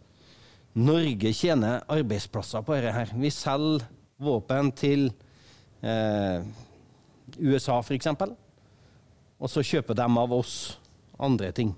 [0.81, 3.11] Norge tjener arbeidsplasser på dette her.
[3.15, 3.87] Vi selger
[4.21, 5.09] våpen til
[5.83, 6.43] eh,
[7.39, 8.11] USA, f.eks.,
[9.41, 10.55] og så kjøper de av oss
[11.21, 11.71] andre ting.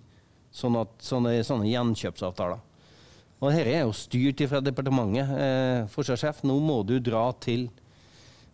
[0.53, 2.61] Sånn at, sånne, sånne gjenkjøpsavtaler.
[3.43, 5.31] Og dette er jo styrt fra departementet.
[5.35, 7.67] Eh, Forsvarssjef, nå må du dra til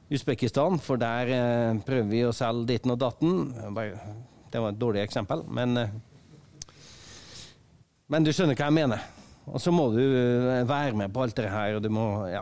[0.10, 3.52] Usbekistan, for der eh, prøver vi å selge ditten og datten.
[4.50, 5.98] Det var et dårlig eksempel, men eh,
[8.10, 9.04] Men du skjønner hva jeg mener.
[9.46, 12.42] Og så må du eh, være med på alt det her, og du må Ja.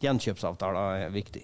[0.00, 1.42] Gjenkjøpsavtaler er viktig.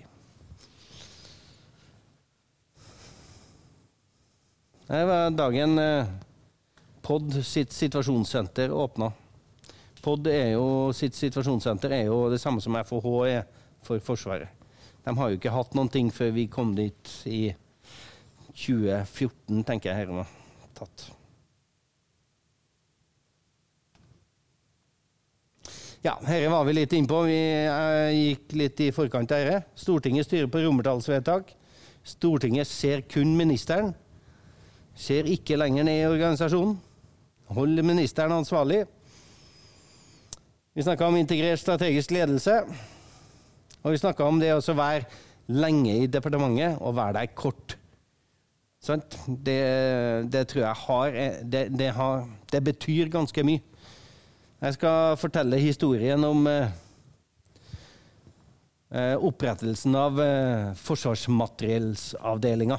[4.87, 6.07] Det var dagen eh,
[7.03, 9.09] POD sitt situasjonssenter åpna.
[10.03, 13.49] POD er jo, sitt situasjonssenter er jo det samme som FHH er
[13.83, 14.53] for Forsvaret.
[15.03, 17.51] De har jo ikke hatt noen ting før vi kom dit i
[18.55, 20.23] 2014, tenker jeg her nå.
[20.79, 21.11] tatt.
[26.07, 27.25] Ja, dette var vi litt innpå.
[27.27, 29.67] Vi eh, gikk litt i forkant av dette.
[29.75, 31.57] Stortinget styrer på romertallsvedtak.
[32.07, 33.97] Stortinget ser kun ministeren.
[34.97, 36.77] Ser ikke lenger ned i organisasjonen.
[37.53, 38.87] Holder ministeren ansvarlig.
[40.75, 42.59] Vi snakka om integrert strategisk ledelse.
[43.85, 45.05] Og vi snakka om det å være
[45.53, 47.77] lenge i departementet og være der kort.
[48.83, 49.19] Sant?
[49.27, 49.61] Det,
[50.33, 51.11] det tror jeg har
[51.43, 53.61] det, det har det betyr ganske mye.
[54.63, 56.71] Jeg skal fortelle historien om eh,
[58.91, 62.79] eh, opprettelsen av eh, Forsvarsmateriellsavdelinga.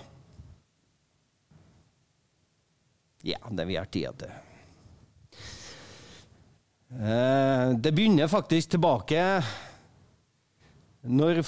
[3.28, 4.32] Ja, det vi har tida til.
[6.96, 9.20] Eh, det begynner faktisk tilbake
[11.08, 11.42] når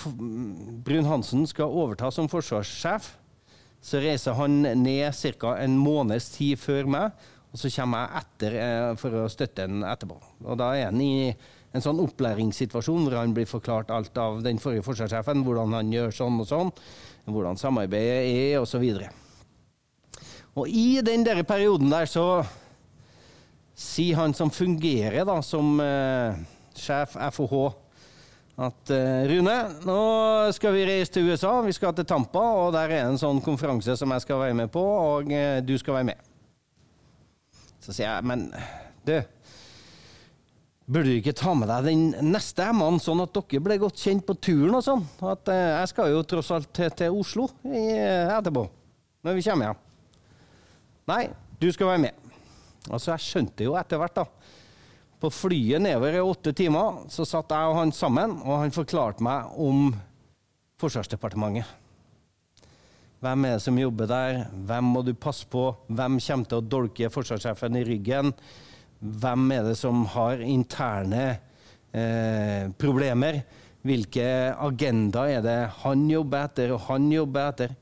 [0.84, 3.14] Brun-Hansen skal overta som forsvarssjef.
[3.80, 5.54] Så reiser han ned ca.
[5.56, 7.16] en måneds tid før meg,
[7.54, 10.20] og så kommer jeg etter eh, for å støtte han etterpå.
[10.44, 11.32] Og da er han i
[11.72, 16.12] en sånn opplæringssituasjon hvor han blir forklart alt av den forrige forsvarssjefen, hvordan han gjør
[16.20, 16.76] sånn og sånn,
[17.30, 18.84] hvordan samarbeidet er, osv.
[20.60, 22.44] Og i den der perioden der så
[23.80, 26.40] sier han som fungerer da som eh,
[26.76, 27.70] sjef FOH
[28.60, 29.56] at eh, Rune,
[29.88, 30.00] nå
[30.56, 33.96] skal vi reise til USA, vi skal til Tampa, og der er en sånn konferanse
[33.96, 36.26] som jeg skal være med på, og eh, du skal være med.
[37.80, 38.50] Så sier jeg, men
[39.08, 39.16] du,
[40.90, 44.28] burde du ikke ta med deg den neste mannen, sånn at dere ble godt kjent
[44.28, 45.08] på turen og sånn?
[45.24, 48.68] At eh, jeg skal jo tross alt til, Oslo i, eh, etterpå,
[49.24, 49.86] når vi kommer hjem.
[51.10, 51.26] Nei,
[51.58, 52.28] du skal være med.
[52.90, 54.26] Altså, jeg skjønte jo etter hvert, da.
[55.20, 59.26] På flyet nedover i åtte timer så satt jeg og han sammen, og han forklarte
[59.26, 59.90] meg om
[60.80, 61.68] Forsvarsdepartementet.
[63.20, 64.38] Hvem er det som jobber der?
[64.70, 65.66] Hvem må du passe på?
[65.92, 68.32] Hvem kommer til å dolke forsvarssjefen i ryggen?
[69.00, 71.26] Hvem er det som har interne
[71.92, 73.42] eh, problemer?
[73.84, 77.76] Hvilke agenda er det han jobber etter, og han jobber etter?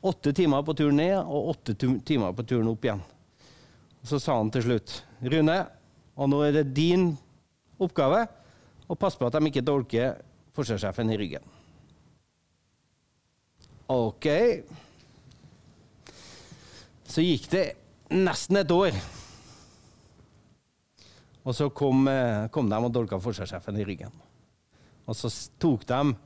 [0.00, 3.02] Åtte timer på turen ned og åtte timer på turen opp igjen.
[4.06, 5.56] Så sa han til slutt Rune,
[6.16, 7.08] og nå er det din
[7.82, 8.26] oppgave
[8.86, 10.20] å passe på at de ikke dolker
[10.56, 11.52] forsvarssjefen i ryggen.
[13.92, 14.26] Ok.
[17.06, 17.64] Så gikk det
[18.12, 18.96] nesten et år.
[21.46, 24.12] Og så kom, eh, kom de og dolka forsvarssjefen i ryggen.
[25.06, 25.30] Og så
[25.62, 26.16] tok de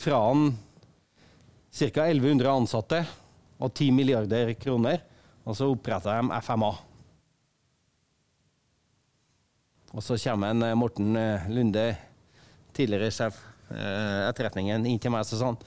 [0.00, 0.56] fra han
[1.78, 2.08] ca.
[2.08, 3.02] 1100 ansatte
[3.58, 5.02] og 10 milliarder kroner,
[5.46, 6.70] og så oppretta de FMA.
[9.96, 11.86] Og så kommer en eh, Morten eh, Lunde,
[12.76, 13.38] tidligere sjef
[13.72, 15.60] eh, etterretningen, inn til meg og så sa han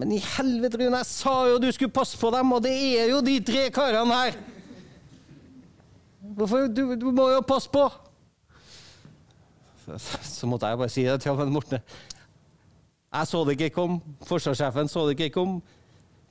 [0.00, 3.10] Men i helvete, Rune, jeg sa jo du skulle passe på dem, og det er
[3.12, 4.38] jo de tre karene her!
[6.20, 6.70] Hvorfor?
[6.72, 7.84] Du, du må jo passe på!
[9.84, 11.82] Så, så måtte jeg bare si det til Morten.
[13.10, 13.98] Jeg så det ikke kom.
[14.26, 15.58] Forsvarssjefen så det ikke kom.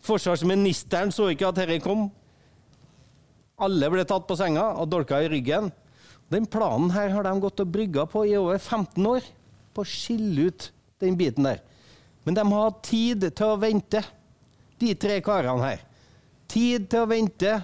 [0.05, 2.07] Forsvarsministeren så ikke at dette kom.
[3.59, 5.67] Alle ble tatt på senga og dolka i ryggen.
[6.31, 9.25] Den planen her har de gått og brygga på i over 15 år,
[9.73, 10.69] på å skille ut
[11.01, 11.59] den biten der.
[12.23, 14.03] Men de har hatt tid til å vente,
[14.79, 15.83] de tre karene her.
[16.49, 17.57] Tid til å vente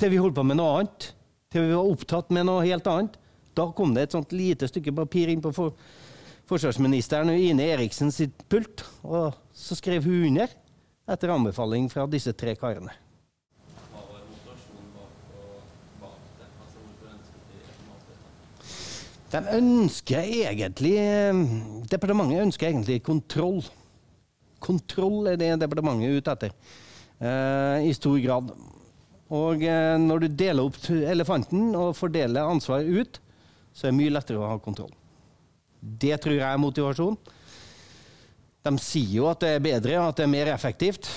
[0.00, 1.10] til vi holder på med noe annet.
[1.50, 3.16] til vi var opptatt med noe helt annet.
[3.54, 5.74] Da kom det et sånt lite stykke papir inn på for,
[6.50, 10.50] forsvarsministeren Ine Eriksen sitt pult, og så skrev hun under
[11.10, 12.92] etter anbefaling fra disse tre karene.
[19.30, 20.96] De ønsker egentlig
[21.90, 23.60] Departementet ønsker egentlig kontroll.
[24.58, 26.56] Kontroll er det departementet er ute etter,
[27.22, 28.50] eh, i stor grad.
[29.30, 33.20] Og eh, når du deler opp elefanten og fordeler ansvaret ut,
[33.70, 34.90] så er det mye lettere å ha kontroll.
[35.80, 37.16] Det tror jeg er motivasjon.
[38.60, 41.08] De sier jo at det er bedre, at det er mer effektivt.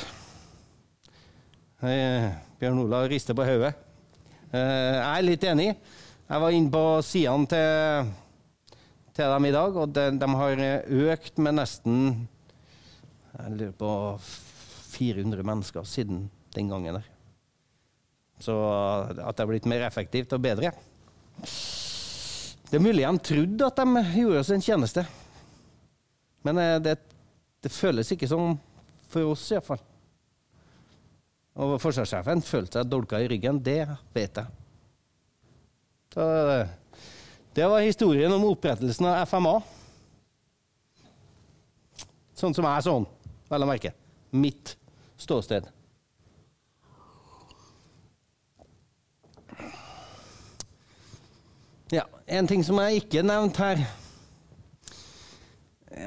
[1.84, 2.30] Eh,
[2.62, 3.74] Bjørn Olav rister på hodet.
[4.54, 5.70] Eh, jeg er litt enig.
[6.30, 8.14] Jeg var inne på sidene til,
[9.12, 10.64] til dem i dag, og de, de har
[11.12, 11.98] økt med nesten
[13.34, 13.92] Jeg lurer på
[14.94, 17.12] 400 mennesker siden den gangen der.
[18.40, 20.72] Så at det har blitt mer effektivt og bedre.
[22.74, 25.02] Det er mulig de trodde at de gjorde oss en tjeneste.
[26.42, 26.96] Men eh, det,
[27.62, 28.56] det føles ikke som
[29.14, 29.84] for oss, iallfall.
[31.54, 33.60] Og forsvarssjefen følte seg dolka i ryggen.
[33.62, 33.84] Det
[34.16, 34.50] vet jeg.
[36.16, 36.26] Så,
[37.54, 39.54] det var historien om opprettelsen av FMA.
[42.34, 43.94] Sånn som jeg sånn, den, vel å merke.
[44.34, 44.74] Mitt
[45.22, 45.70] ståsted.
[51.94, 53.82] Ja, En ting som jeg ikke nevnte her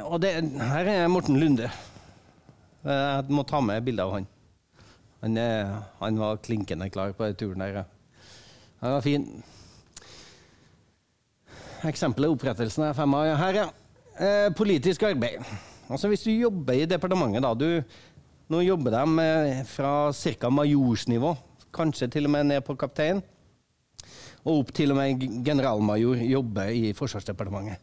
[0.08, 1.68] Og det, her er Morten Lunde.
[2.86, 4.26] Jeg må ta med bilde av han.
[5.22, 5.36] Han,
[6.00, 7.84] han var klinkende klar på den turen der.
[8.82, 9.28] Han var fin.
[11.86, 13.22] Eksempelet er opprettelsen av FMA.
[13.38, 13.68] Her, ja.
[14.16, 15.44] Eh, politisk arbeid.
[15.86, 18.02] Altså Hvis du jobber i departementet, da du,
[18.48, 20.50] Nå jobber de eh, fra ca.
[20.50, 21.32] majorsnivå,
[21.74, 23.22] kanskje til og med ned på kaptein,
[24.46, 27.82] og opp til og med generalmajor jobber i Forsvarsdepartementet.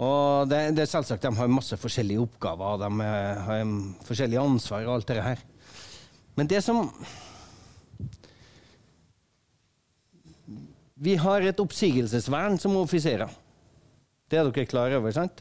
[0.00, 3.72] Og det, det er selvsagt De har masse forskjellige oppgaver, de eh, har
[4.06, 5.42] forskjellige ansvar og alt det her.
[6.38, 6.86] Men det som
[11.00, 13.30] Vi har et oppsigelsesvern som offiserer.
[14.28, 15.40] Det er dere klar over, sant?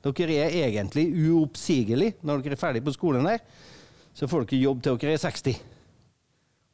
[0.00, 3.42] Dere er egentlig uoppsigelige når dere er ferdig på skolen der.
[4.14, 5.58] Så får dere jobb til dere er 60.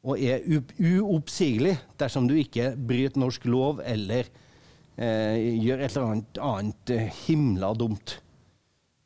[0.07, 4.29] Og er uoppsigelig dersom du ikke bryter norsk lov eller
[4.95, 8.15] eh, gjør et eller annet, annet eh, himla dumt.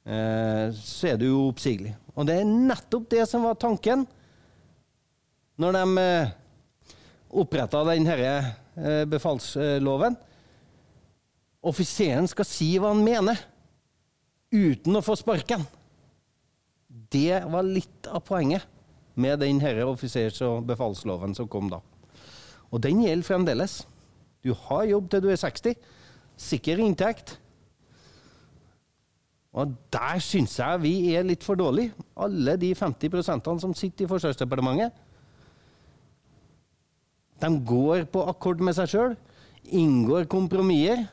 [0.05, 1.95] Eh, så er du uoppsigelig.
[2.13, 4.05] Og det er nettopp det som var tanken
[5.61, 6.33] når de eh,
[7.41, 10.17] oppretta denne eh, befalsloven.
[11.65, 13.37] Offiseren skal si hva han mener,
[14.51, 15.63] uten å få sparken.
[16.87, 18.65] Det var litt av poenget
[19.15, 21.79] med den offisers- og befalsloven som kom da.
[22.71, 23.85] Og den gjelder fremdeles.
[24.43, 25.75] Du har jobb til du er 60.
[26.37, 27.37] Sikker inntekt.
[29.53, 31.91] Og der syns jeg vi er litt for dårlige.
[32.15, 34.91] Alle de 50% som sitter i Forsvarsdepartementet.
[37.41, 39.15] De går på akkord med seg sjøl,
[39.65, 41.07] inngår kompromisser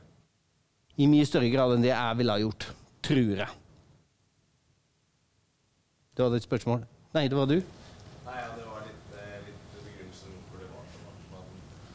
[1.01, 2.67] i mye større grad enn det jeg ville ha gjort.
[3.03, 3.49] Tror jeg.
[6.17, 6.85] Du hadde et spørsmål?
[7.15, 7.57] Nei, det var du?
[8.27, 11.45] Nei, ja, det var litt, eh, litt begrunnelsen hvorfor det var sånn at man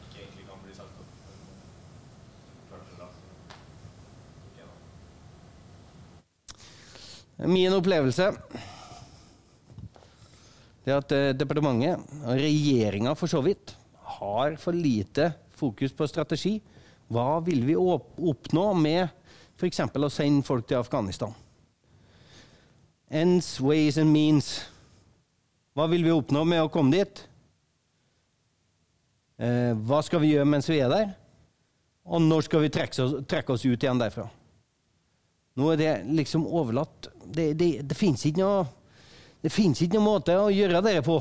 [0.08, 1.10] ikke egentlig kan bli sagt opp.
[1.14, 1.38] Men
[2.72, 3.06] klart det da.
[3.14, 3.38] så-
[4.48, 4.74] Ok, da.
[7.42, 8.28] Min opplevelse
[10.84, 13.74] er at eh, departementet, og regjeringa for så vidt,
[14.20, 16.60] har for lite fokus på strategi.
[17.10, 19.08] Hva vil vi oppnå med
[19.58, 19.80] f.eks.
[19.80, 21.34] å sende folk til Afghanistan?
[23.10, 24.54] Ends, ways and means.
[25.74, 27.24] Hva vil vi oppnå med å komme dit?
[29.42, 31.12] Eh, hva skal vi gjøre mens vi er der?
[32.04, 34.28] Og når skal vi trekke oss, trekke oss ut igjen derfra?
[35.54, 38.48] Nå er det liksom overlatt Det, det, det fins ikke
[39.44, 41.18] Det ikke noen måte å gjøre det på.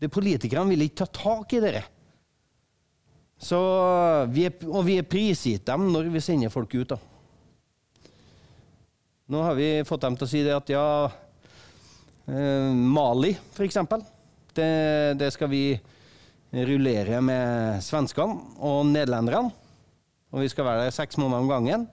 [0.00, 1.82] De Politikerne vil ikke ta tak i det.
[3.40, 3.58] Så
[4.30, 6.94] vi er, og vi er prisgitt dem når vi sender folk ut.
[6.94, 6.98] da.
[9.34, 10.86] Nå har vi fått dem til å si det at ja
[12.28, 14.04] eh, Mali, for eksempel.
[14.54, 15.64] Det, det skal vi
[16.54, 19.50] rullere med svenskene og nederlenderne.
[20.34, 21.86] Og vi skal være der seks måneder om gangen.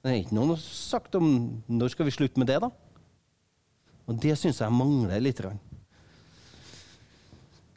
[0.00, 1.26] Det er ikke noen har sagt om
[1.68, 2.70] når skal vi slutte med det, da.
[4.08, 5.42] Og det syns jeg mangler litt.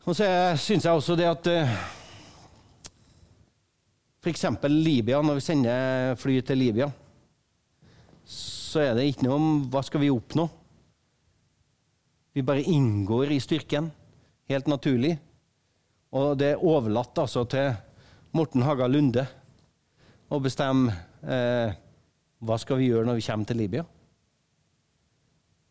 [0.08, 0.26] Og så
[0.60, 1.50] syns jeg også det at
[4.24, 4.46] f.eks.
[4.72, 6.88] Libya, når vi sender fly til Libya,
[8.24, 10.48] så er det ikke noe om hva skal vi oppnå.
[12.34, 13.92] Vi bare inngår i styrken,
[14.50, 15.18] helt naturlig.
[16.16, 17.76] Og det er overlatt altså til
[18.34, 19.28] Morten Haga Lunde
[20.34, 21.76] å bestemme eh,
[22.44, 23.84] hva skal vi gjøre når vi kommer til Libya.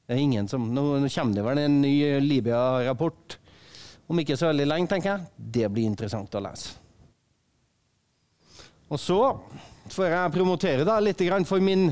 [0.07, 1.95] Det er ingen som, nå, nå kommer det vel en ny
[2.25, 3.39] Libya-rapport
[4.13, 5.29] om ikke så veldig lenge, tenker jeg.
[5.57, 6.75] Det blir interessant å lese.
[8.93, 9.19] Og så
[9.93, 11.87] får jeg promotere da litt for min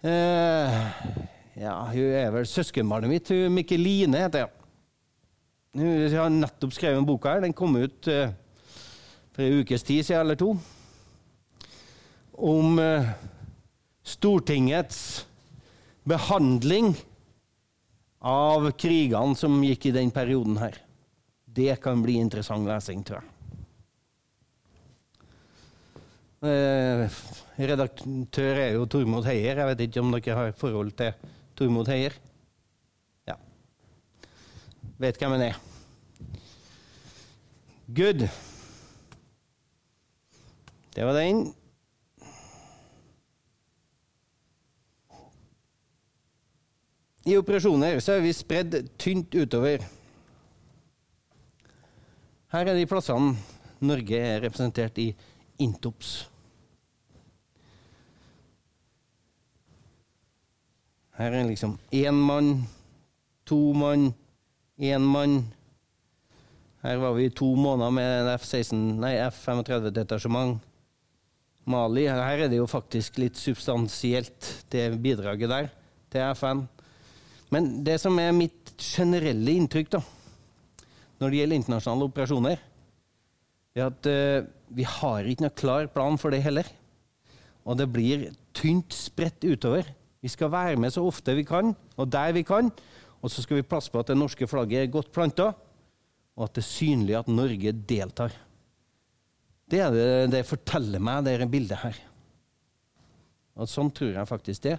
[0.00, 0.78] eh,
[1.60, 3.28] Ja, hun er vel søskenbarnet mitt.
[3.28, 4.56] Hun Mikkeline heter hun.
[5.80, 7.42] Hun har nettopp skrevet en bok her.
[7.44, 8.32] Den kom ut eh,
[9.34, 10.54] for en ukes tid siden eller to.
[12.40, 13.12] Om eh,
[14.10, 15.26] Stortingets
[16.08, 16.94] behandling
[18.20, 20.76] av krigene som gikk i den perioden her.
[21.44, 23.36] Det kan bli interessant lesing, tror jeg.
[26.40, 27.18] Eh,
[27.60, 29.58] redaktør er jo Tormod Heier.
[29.60, 32.14] Jeg vet ikke om dere har forhold til Tormod Heier?
[33.28, 33.36] Ja.
[35.02, 35.58] Vet hvem han er.
[37.90, 38.24] Good.
[40.94, 41.50] Det var den.
[47.28, 49.84] I operasjoner så er vi spredd tynt utover.
[52.50, 53.36] Her er de plassene
[53.80, 55.10] Norge er representert i
[55.60, 56.26] Intops.
[61.16, 62.66] Her er liksom én mann,
[63.44, 64.10] to mann,
[64.80, 65.42] én mann.
[66.80, 70.60] Her var vi i to måneder med F-16, nei, F-35-detasjement.
[71.68, 72.06] Mali.
[72.08, 75.68] Her er det jo faktisk litt substansielt, det bidraget der,
[76.10, 76.64] til FN.
[77.50, 80.00] Men det som er mitt generelle inntrykk da,
[81.20, 82.60] når det gjelder internasjonale operasjoner,
[83.76, 86.68] er at uh, vi har ikke noe klar plan for det heller.
[87.66, 89.88] Og det blir tynt spredt utover.
[90.20, 92.70] Vi skal være med så ofte vi kan, og der vi kan.
[93.20, 95.50] Og så skal vi passe på at det norske flagget er godt planta,
[96.38, 98.36] og at det er synlig at Norge deltar.
[99.70, 101.98] Det, er det, det forteller meg, det er bildet her.
[103.60, 104.78] Og sånn tror jeg faktisk det.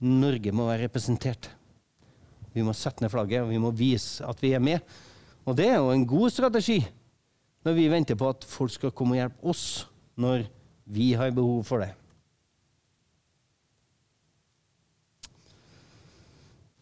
[0.00, 1.50] Norge må være representert.
[2.54, 4.82] Vi må sette ned flagget, og vi må vise at vi er med.
[5.44, 6.80] Og det er jo en god strategi
[7.64, 9.64] når vi venter på at folk skal komme og hjelpe oss
[10.20, 10.44] når
[10.84, 11.90] vi har behov for det.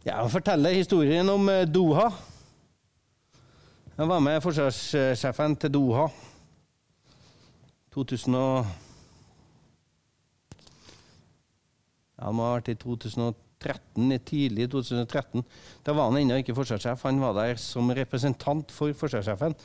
[0.02, 2.08] Jeg forteller historien om eh, Doha.
[3.94, 6.08] Jeg var med forsvarssjefen til Doha
[7.94, 8.34] 2000
[12.28, 15.44] det må ha vært i 2013, i tidlig 2013.
[15.86, 17.06] Da var han ennå ikke forsvarssjef.
[17.08, 19.56] Han var der som representant for forsvarssjefen.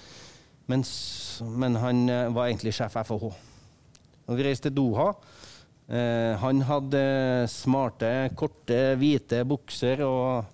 [0.68, 3.30] Men han eh, var egentlig sjef FH.
[4.28, 5.12] Og vi reiste til Doha.
[5.88, 7.02] Eh, han hadde
[7.52, 10.50] smarte, korte, hvite bukser og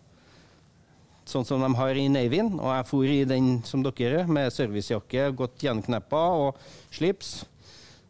[1.25, 2.53] sånn som de har i Navyen.
[2.59, 6.61] Og jeg for i den som dere, med servicejakke, godt gjenkneppa og
[6.93, 7.39] slips.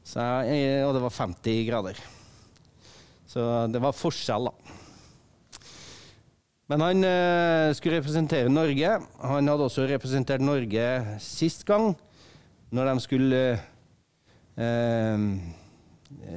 [0.04, 2.04] Jeg, og det var 50 grader.
[3.34, 3.42] Så
[3.74, 4.54] det var forskjell, da.
[6.70, 8.92] Men han eh, skulle representere Norge.
[9.26, 10.84] Han hadde også representert Norge
[11.22, 11.96] sist gang,
[12.70, 13.40] når de skulle
[14.54, 15.26] eh,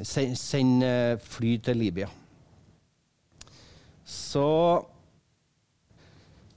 [0.09, 2.09] sende fly til Libya.
[4.07, 4.47] Så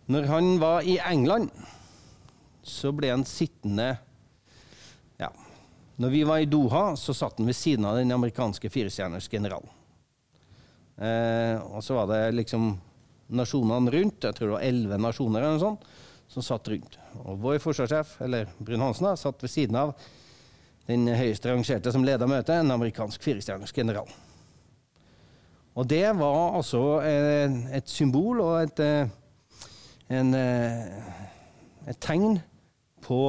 [0.07, 1.51] når han var i England,
[2.63, 3.97] så ble han sittende
[5.19, 5.33] Ja.
[5.99, 9.67] Når vi var i Doha, så satt han ved siden av den amerikanske firestjerners generalen.
[10.99, 12.73] Eh, og så var det liksom
[13.39, 15.85] nasjonene rundt, jeg tror det var elleve nasjoner eller noe sånt,
[16.29, 16.97] som satt rundt.
[17.23, 19.93] Og vår forsvarssjef, eller Brun-Hansen, satt ved siden av
[20.89, 24.09] den høyest rangerte som leda møtet, en amerikansk firestjerners general.
[25.77, 29.77] Og det var altså eh, et symbol og et, eh,
[30.19, 32.41] en, et tegn
[33.05, 33.21] på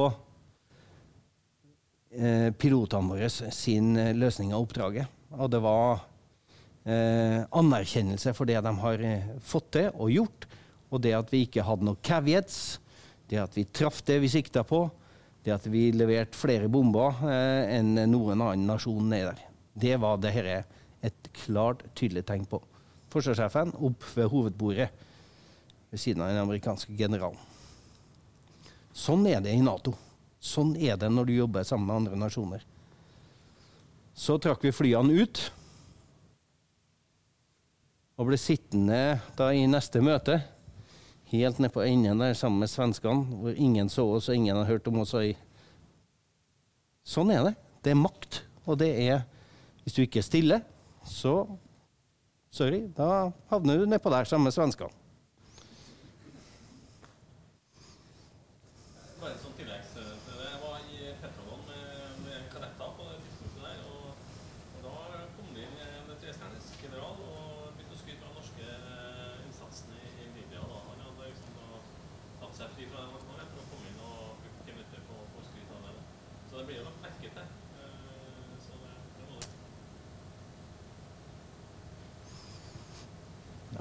[2.59, 5.07] pilotene våre sin løsning av oppdraget.
[5.39, 6.01] Og det var
[6.85, 10.47] eh, anerkjennelse for det de har eh, fått til og gjort,
[10.91, 12.79] og det at vi ikke hadde noen caveats,
[13.31, 14.83] det at vi traff det vi sikta på,
[15.45, 19.47] det at vi leverte flere bomber eh, enn noen annen nasjon nede der.
[19.73, 20.49] Det var det her
[21.01, 22.59] et klart, tydelig tegn på.
[23.11, 24.89] Forsvarssjefen opp ved hovedbordet
[25.91, 27.39] ved siden av den amerikanske generalen.
[28.91, 29.95] Sånn er det i Nato.
[30.41, 32.63] Sånn er det når du jobber sammen med andre nasjoner.
[34.13, 35.41] Så trakk vi flyene ut
[38.19, 40.41] og ble sittende da i neste møte
[41.31, 44.67] helt ned på enden der sammen med svenskene, hvor ingen så oss og ingen har
[44.67, 45.15] hørt om oss.
[47.07, 47.53] Sånn er det.
[47.81, 49.23] Det er makt, og det er
[49.81, 50.57] Hvis du ikke er stille,
[51.07, 51.57] så
[52.51, 54.91] Sorry, da havner du nedpå der sammen med svenskene.
[59.21, 59.95] Bare et sånt tilleggs
[76.61, 77.45] det blir jo lagt merke til.
[77.81, 79.49] Eh, Så det, det må det.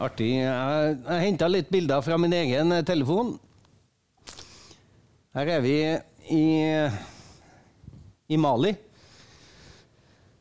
[0.00, 0.30] Artig.
[0.40, 3.34] Jeg, jeg henta litt bilder fra min egen eh, telefon.
[5.36, 5.74] Her er vi
[6.32, 6.44] i,
[8.32, 8.72] i Mali.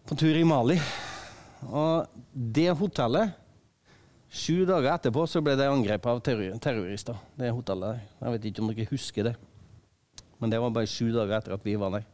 [0.08, 0.80] På tur i Mali.
[1.68, 3.36] Og det hotellet
[4.30, 7.18] Sju dager etterpå så ble det angrepet av terror terrorister.
[7.34, 8.04] Det hotellet der.
[8.22, 9.36] Jeg vet ikke om dere husker det.
[10.38, 12.06] Men det var bare sju dager etter at vi var der.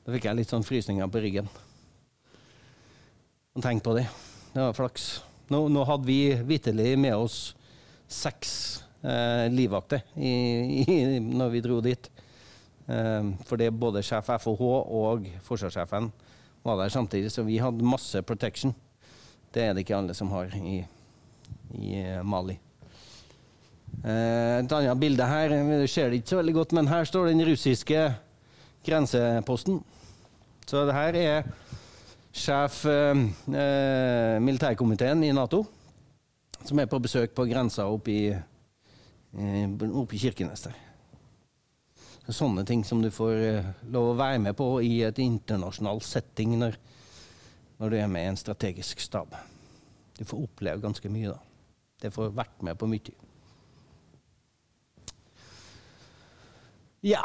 [0.00, 1.50] Da fikk jeg litt sånn frysninger på ryggen.
[3.52, 4.08] Og tenk på det.
[4.54, 5.12] Det var flaks.
[5.50, 7.38] Nå, nå hadde vi vitterlig med oss
[8.10, 8.52] seks
[9.02, 12.06] eh, livvakter når vi dro dit.
[12.86, 16.10] Eh, for det både sjef FOH og forsvarssjefen
[16.62, 18.74] var der samtidig, så vi hadde masse protection.
[19.50, 20.80] Det er det ikke alle som har i,
[21.74, 22.54] i eh, Mali.
[24.04, 27.32] Eh, et annet bilde her, det ser det ikke så veldig godt, men her står
[27.32, 28.04] den russiske
[28.86, 29.82] grenseposten.
[30.70, 31.50] Så det her er
[32.32, 33.24] sjef eh,
[33.54, 35.64] eh, militærkomiteen i Nato,
[36.64, 40.78] som er på besøk på grensa oppe i, eh, i Kirkenes der.
[42.30, 46.54] Sånne ting som du får eh, lov å være med på i et internasjonal setting
[46.60, 46.76] når,
[47.80, 49.34] når du er med i en strategisk stab.
[50.18, 51.40] Du får oppleve ganske mye, da.
[52.00, 53.16] Du får vært med på mye.
[57.00, 57.24] Ja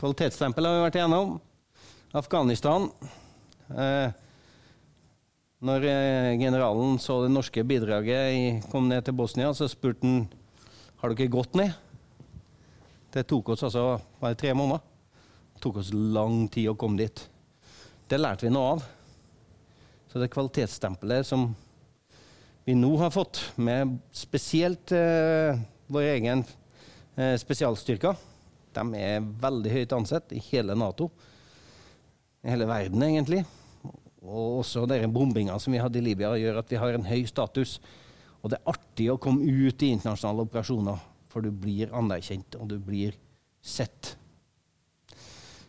[0.00, 1.34] Kvalitetsstempel har vi vært igjennom.
[2.16, 2.86] Afghanistan.
[3.70, 4.10] Eh,
[5.60, 10.22] når eh, generalen så det norske bidraget i, kom ned til Bosnia, så spurte han
[11.00, 11.74] har dere gått ned.
[13.10, 14.82] Det tok oss altså bare tre måneder.
[15.54, 17.22] Det tok oss lang tid å komme dit.
[18.08, 18.86] Det lærte vi noe av.
[20.10, 21.50] Så det kvalitetsstempelet som
[22.66, 25.60] vi nå har fått, med spesielt eh,
[25.90, 26.42] vår egen
[27.16, 28.18] eh, spesialstyrker,
[28.76, 31.08] de er veldig høyt ansett i hele Nato.
[32.44, 33.44] I hele verden, egentlig.
[34.20, 37.24] Og også den bombinga som vi hadde i Libya, gjør at vi har en høy
[37.28, 37.78] status.
[38.40, 41.00] Og det er artig å komme ut i internasjonale operasjoner,
[41.30, 43.16] for du blir anerkjent, og du blir
[43.62, 44.16] sett.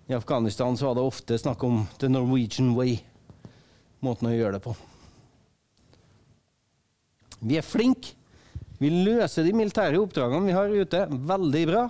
[0.08, 2.99] I Afghanistan så var det ofte snakk om 'the Norwegian way',
[4.02, 4.76] måten å gjøre det på.
[7.39, 8.16] Vi er flinke.
[8.82, 11.84] Vi løser de militære oppdragene vi har ute, veldig bra.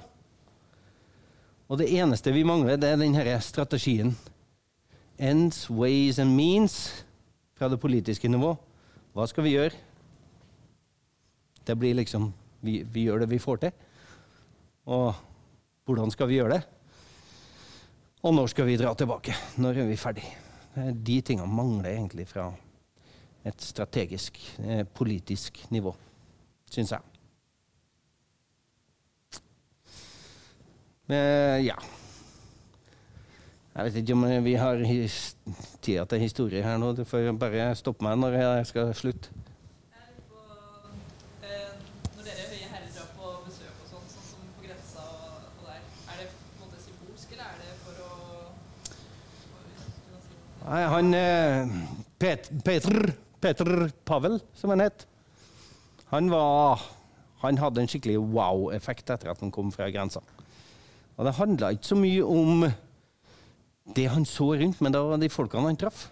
[1.72, 4.12] Og det eneste vi mangler, det er denne strategien.
[5.22, 7.06] Ends, ways and means
[7.54, 8.56] fra det politiske nivå.
[9.14, 9.78] Hva skal vi gjøre?
[11.62, 12.32] Det blir liksom
[12.66, 13.76] vi, vi gjør det vi får til.
[14.90, 15.14] Og
[15.86, 16.64] hvordan skal vi gjøre det?
[18.26, 19.38] Og når skal vi dra tilbake?
[19.62, 20.26] Når er vi ferdig?
[20.78, 22.50] Eh, De tingene mangler egentlig fra
[23.46, 25.94] et strategisk, eh, politisk nivå,
[26.70, 27.02] syns jeg.
[31.10, 31.78] Men ja.
[33.72, 34.82] Jeg vet ikke om vi har
[35.82, 36.92] tida til historie her nå.
[36.92, 39.32] Du får bare stoppe meg når jeg skal slutte.
[50.72, 51.72] Nei, han eh,
[52.22, 53.10] Pet, Peter,
[53.44, 55.04] Peter Pavel, som han het,
[56.14, 56.80] han var
[57.42, 60.22] Han hadde en skikkelig wow-effekt etter at han kom fra grensa.
[61.18, 62.68] Og det handla ikke så mye om
[63.96, 66.10] det han så rundt, men det var de folkene han traff.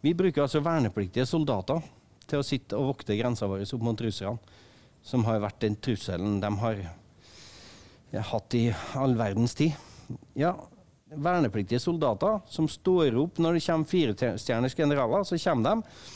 [0.00, 1.82] Vi bruker altså vernepliktige soldater
[2.28, 4.38] til å sitte og vokte grensa vår opp mot russerne,
[5.02, 6.82] som har vært den trusselen de har
[8.30, 8.68] hatt i
[8.98, 9.74] all verdens tid.
[10.38, 10.54] Ja,
[11.08, 15.24] vernepliktige soldater som står opp når det kommer firestjerners generaler.
[15.24, 16.06] Så kommer de,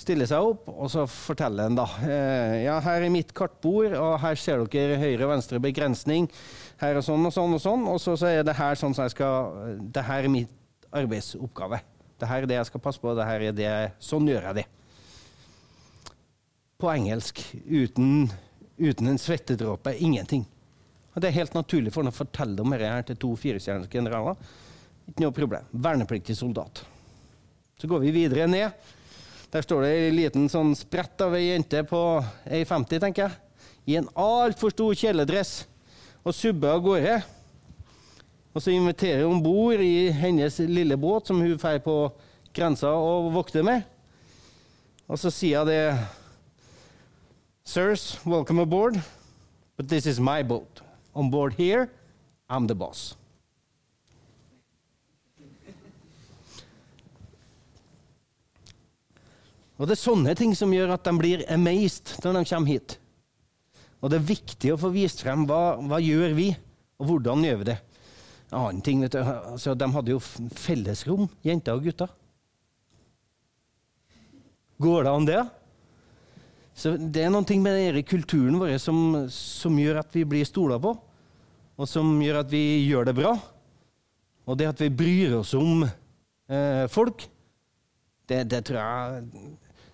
[0.00, 4.18] stiller seg opp, og så forteller en da eh, Ja, her er mitt kartbord, og
[4.22, 6.30] her ser dere høyre og venstre begrensning.
[6.80, 9.04] Her er sånn og sånn og sånn, og så, så er det her sånn som
[9.04, 11.80] jeg skal Det her er mitt arbeidsoppgave.
[12.20, 13.72] Det her er det jeg skal passe på, det her er det
[14.02, 14.66] Sånn gjør jeg det.
[16.80, 18.30] På engelsk, uten,
[18.80, 19.92] uten en svettedråpe.
[20.00, 20.46] Ingenting.
[21.12, 23.90] Og Det er helt naturlig for ham å fortelle om dette her til to firestjerners
[23.92, 24.38] generaler.
[25.10, 25.68] Ikke noe problem.
[25.72, 26.84] Vernepliktig soldat.
[27.80, 28.72] Så går vi videre ned.
[29.50, 32.00] Der står det ei liten sånn sprett av ei jente på
[32.46, 33.64] 1,50, tenker jeg.
[33.90, 35.64] I en altfor stor kjeledress.
[36.24, 37.20] Og subber av gårde.
[38.54, 41.96] Og så inviterer hun om bord i hennes lille båt, som hun drar på
[42.54, 43.86] grensa og vokter med.
[45.08, 45.84] Og så sier hun det
[47.64, 49.00] Sirs, welcome aboard.
[49.76, 50.82] But this is my boat.
[51.14, 51.88] On board here,
[52.50, 53.16] I'm the boss.
[59.80, 62.99] Og det er sånne ting som gjør at de blir amazed når de kommer hit.
[64.00, 66.48] Og det er viktig å få vist frem hva, hva gjør vi,
[67.00, 67.78] og hvordan gjør vi det.
[68.50, 72.10] En annen ting, vet du, altså, De hadde jo fellesrom, jenter og gutter.
[74.80, 75.40] Går det an, det?
[76.80, 80.48] Så Det er noen ting med denne kulturen vår som, som gjør at vi blir
[80.48, 80.94] stola på,
[81.80, 83.34] og som gjør at vi gjør det bra.
[84.48, 87.26] Og det at vi bryr oss om eh, folk,
[88.30, 89.20] det, det tror jeg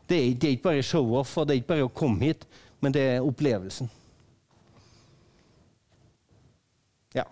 [0.06, 2.46] det er, det er ikke bare show-off, og det er ikke bare å komme hit,
[2.80, 3.88] men det er opplevelsen.
[7.16, 7.24] Ja.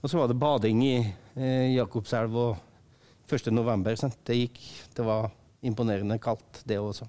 [0.00, 3.52] Og så var det bading i eh, Jakobselv og 1.
[3.54, 3.96] november.
[3.96, 4.18] Sant?
[4.26, 4.60] Det gikk.
[4.94, 5.30] Det var
[5.64, 7.08] imponerende kaldt, det også.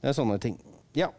[0.00, 0.58] Det er sånne ting.
[0.96, 1.10] Ja.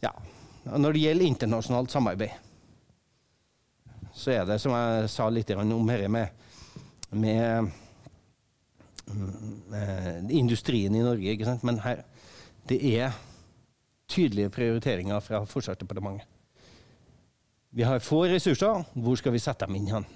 [0.00, 0.12] Ja.
[0.64, 2.42] Når det gjelder internasjonalt samarbeid,
[4.16, 6.46] så er det som jeg sa litt om dette med,
[7.12, 7.74] med
[10.30, 11.30] industrien i Norge.
[11.30, 11.64] ikke sant?
[11.64, 12.02] Men her,
[12.68, 13.14] det er
[14.10, 16.26] tydelige prioriteringer fra Forsvarsdepartementet.
[17.76, 18.84] Vi har få ressurser.
[18.94, 19.90] Hvor skal vi sette dem inn?
[19.92, 20.06] hen?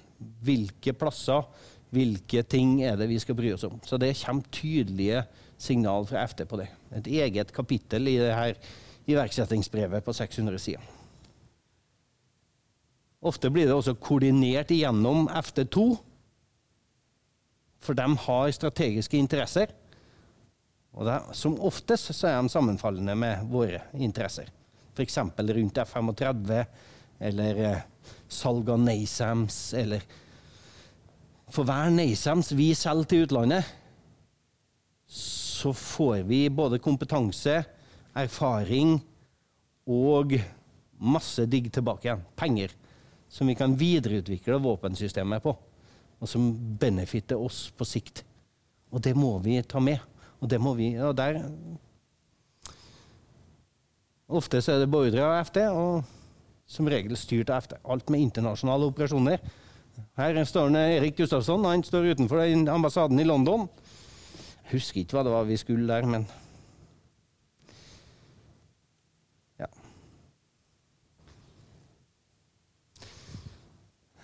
[0.41, 1.45] Hvilke plasser,
[1.93, 3.79] hvilke ting er det vi skal bry oss om?
[3.85, 5.23] Så det kommer tydelige
[5.61, 6.69] signal fra FD på det.
[6.97, 8.57] Et eget kapittel i det her
[9.07, 10.81] iverksettingsbrevet på 600 sider.
[13.21, 15.83] Ofte blir det også koordinert igjennom FD2,
[17.81, 19.73] for de har strategiske interesser.
[20.91, 24.49] Og det, som oftest så er de sammenfallende med våre interesser.
[24.91, 25.17] F.eks.
[25.17, 26.65] rundt F-35,
[27.19, 27.85] eller eh,
[28.27, 30.03] salg av NASAMS, eller
[31.51, 33.67] For hver NASAMS vi selger til utlandet,
[35.11, 37.57] så får vi både kompetanse,
[38.15, 38.95] erfaring
[39.91, 40.37] og
[41.01, 42.23] masse digg tilbake igjen.
[42.39, 42.73] Penger
[43.31, 45.53] som vi kan videreutvikle våpensystemet på,
[46.21, 48.23] og som benefitter oss på sikt.
[48.93, 49.99] Og det må vi ta med.
[50.41, 51.41] Og det må vi Og der
[54.31, 56.05] Ofte så er det beordra av FD, og
[56.63, 57.73] som regel styrt av FD.
[57.83, 59.41] Alt med internasjonale operasjoner.
[60.15, 61.65] Her står Erik Gustafsson.
[61.65, 63.67] han står utenfor den ambassaden i London.
[64.63, 66.25] Jeg husker ikke hva det var vi skulle der, men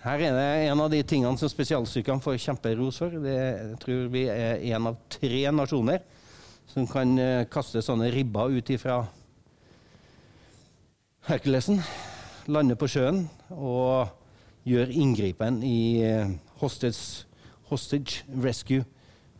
[0.08, 3.12] Her er det en av de tingene som spesialstyrkene får kjemperos for.
[3.20, 6.00] Det tror vi er en av tre nasjoner
[6.70, 9.02] som kan eh, kaste sånne ribber ut ifra
[11.28, 11.82] Herkulesen,
[12.48, 14.08] lande på sjøen og
[14.64, 16.32] gjøre inngripen i eh,
[16.62, 17.28] hostage,
[17.68, 18.88] hostage rescue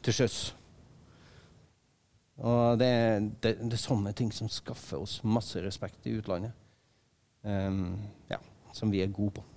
[0.04, 0.38] til sjøs.
[2.44, 2.92] Og det,
[3.40, 6.52] det, det er sånne ting som skaffer oss masse respekt i utlandet.
[7.40, 7.94] Um,
[8.28, 8.42] ja,
[8.76, 9.52] som vi er gode på.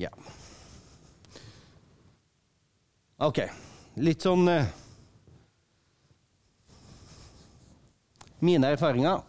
[0.00, 0.10] Ja.
[3.22, 3.44] OK.
[4.02, 4.64] Litt sånn uh,
[8.44, 9.22] Mine erfaringer.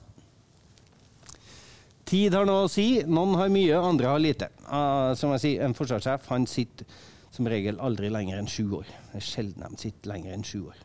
[2.06, 3.04] Tid har noe å si.
[3.08, 4.50] Noen har mye, andre har lite.
[4.68, 6.90] Uh, som jeg sier, En forsvarssjef han sitter
[7.36, 8.90] som regel aldri lenger enn sju år.
[9.12, 10.84] Det er sjelden de sitter lenger enn sju år.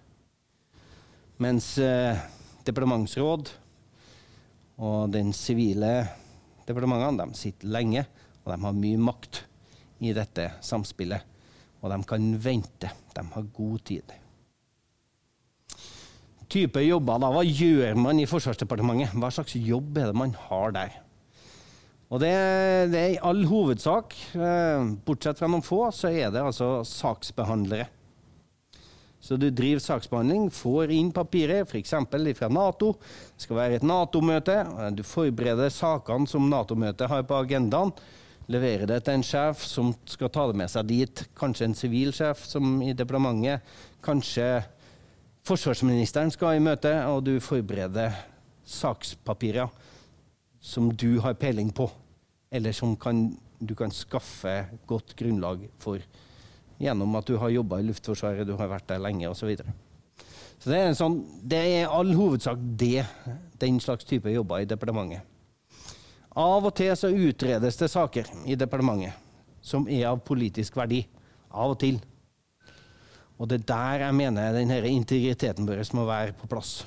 [1.41, 2.21] Mens uh,
[2.69, 3.51] departementsråd
[4.81, 5.93] og den sivile
[6.69, 8.05] departementene de sitter lenge,
[8.45, 9.45] og de har mye makt
[10.01, 11.27] i dette samspillet.
[11.81, 12.91] Og de kan vente.
[13.15, 14.17] De har god tid.
[16.51, 17.31] Type jobber, da.
[17.31, 19.15] Hva gjør man i Forsvarsdepartementet?
[19.15, 20.99] Hva slags jobb er det man har der?
[22.11, 22.33] Og det,
[22.91, 27.87] det er i all hovedsak, eh, bortsett fra noen få, så er det altså saksbehandlere.
[29.21, 31.93] Så du driver saksbehandling, får inn papiret, f.eks.
[32.39, 32.95] fra Nato.
[33.37, 34.57] Det skal være et Nato-møte.
[34.97, 37.93] Du forbereder sakene som Nato-møtet har på agendaen.
[38.51, 41.23] Leverer det til en sjef som skal ta det med seg dit.
[41.39, 43.63] Kanskje en sivil sjef som i departementet.
[44.03, 44.49] Kanskje
[45.47, 48.17] forsvarsministeren skal i møte, og du forbereder
[48.67, 49.71] sakspapirer
[50.61, 51.87] som du har peiling på,
[52.53, 56.03] eller som kan, du kan skaffe godt grunnlag for
[56.81, 59.41] gjennom at du har jobba i Luftforsvaret, du har vært der lenge osv.
[59.41, 59.75] Så, videre.
[60.59, 61.19] så det er, sånn,
[61.55, 63.05] i all hovedsak det,
[63.61, 65.30] den slags type jobber i departementet.
[66.39, 69.17] Av og til så utredes det saker i departementet
[69.61, 71.03] som er av politisk verdi.
[71.51, 71.99] Av og til.
[73.41, 76.85] Og det er der jeg mener denne integriteten vår må være på plass.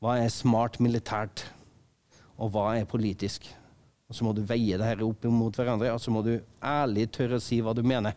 [0.00, 1.44] Hva er smart militært,
[2.40, 3.44] og hva er politisk?
[4.08, 7.10] Og Så må du veie det her opp mot hverandre, og så må du ærlig
[7.12, 8.16] tørre å si hva du mener.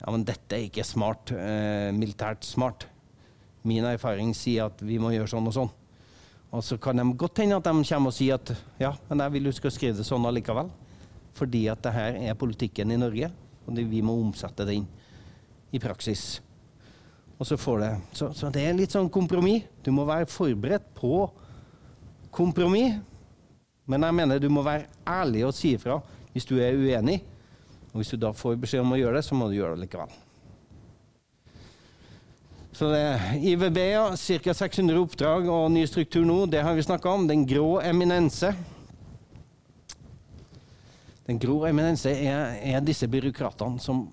[0.00, 2.86] Ja, men dette er ikke smart, eh, militært smart.
[3.62, 5.70] Min erfaring sier at vi må gjøre sånn og sånn.
[6.54, 9.34] Og så kan de godt hende at de kommer og sier at ja, men jeg
[9.34, 10.70] vil du skal skrive det sånn allikevel.
[11.36, 13.28] Fordi at det her er politikken i Norge,
[13.66, 14.86] og vi må omsette det inn
[15.74, 16.38] i praksis.
[17.36, 19.66] Og så får det så, så det er litt sånn kompromiss.
[19.84, 21.26] Du må være forberedt på
[22.32, 22.96] kompromiss.
[23.86, 26.00] Men jeg mener du må være ærlig og si ifra
[26.32, 27.20] hvis du er uenig.
[27.92, 29.86] Og hvis du da får beskjed om å gjøre det, så må du gjøre det
[29.86, 30.16] likevel.
[32.76, 34.02] Så det er IVB, ja.
[34.20, 34.52] Ca.
[34.52, 36.42] 600 oppdrag og ny struktur nå.
[36.52, 37.24] Det har vi snakka om.
[37.24, 38.50] Den grå eminense.
[41.24, 44.04] Den grå eminense er, er disse byråkratene som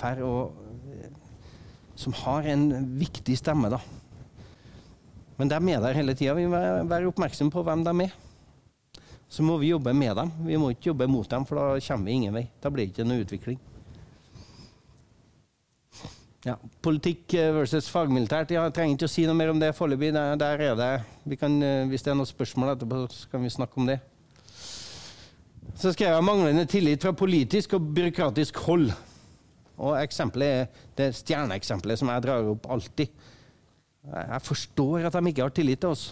[0.00, 0.62] fer og
[1.96, 2.66] Som har en
[3.00, 3.78] viktig stemme, da.
[5.36, 6.34] Men de er der hele tida.
[6.36, 6.58] Vi må
[6.88, 8.16] være oppmerksomme på hvem de er.
[9.28, 10.32] Så må vi jobbe med dem.
[10.44, 12.48] Vi må ikke jobbe mot dem, for da kommer vi ingen vei.
[12.60, 13.60] Da blir det ikke noe utvikling.
[16.46, 18.52] Ja, Politikk eh, versus fagmilitært.
[18.54, 20.12] Jeg trenger ikke å si noe mer om det foreløpig.
[20.14, 21.38] Der, der er det.
[21.40, 23.96] Kan, eh, hvis det er noen spørsmål etterpå, så kan vi snakke om det.
[25.74, 28.92] Så skrev jeg manglende tillit fra politisk og byråkratisk hold.
[29.74, 33.10] Og eksempelet er det stjerneeksempelet som jeg drar opp alltid.
[34.06, 36.08] Jeg forstår at de ikke har tillit til oss.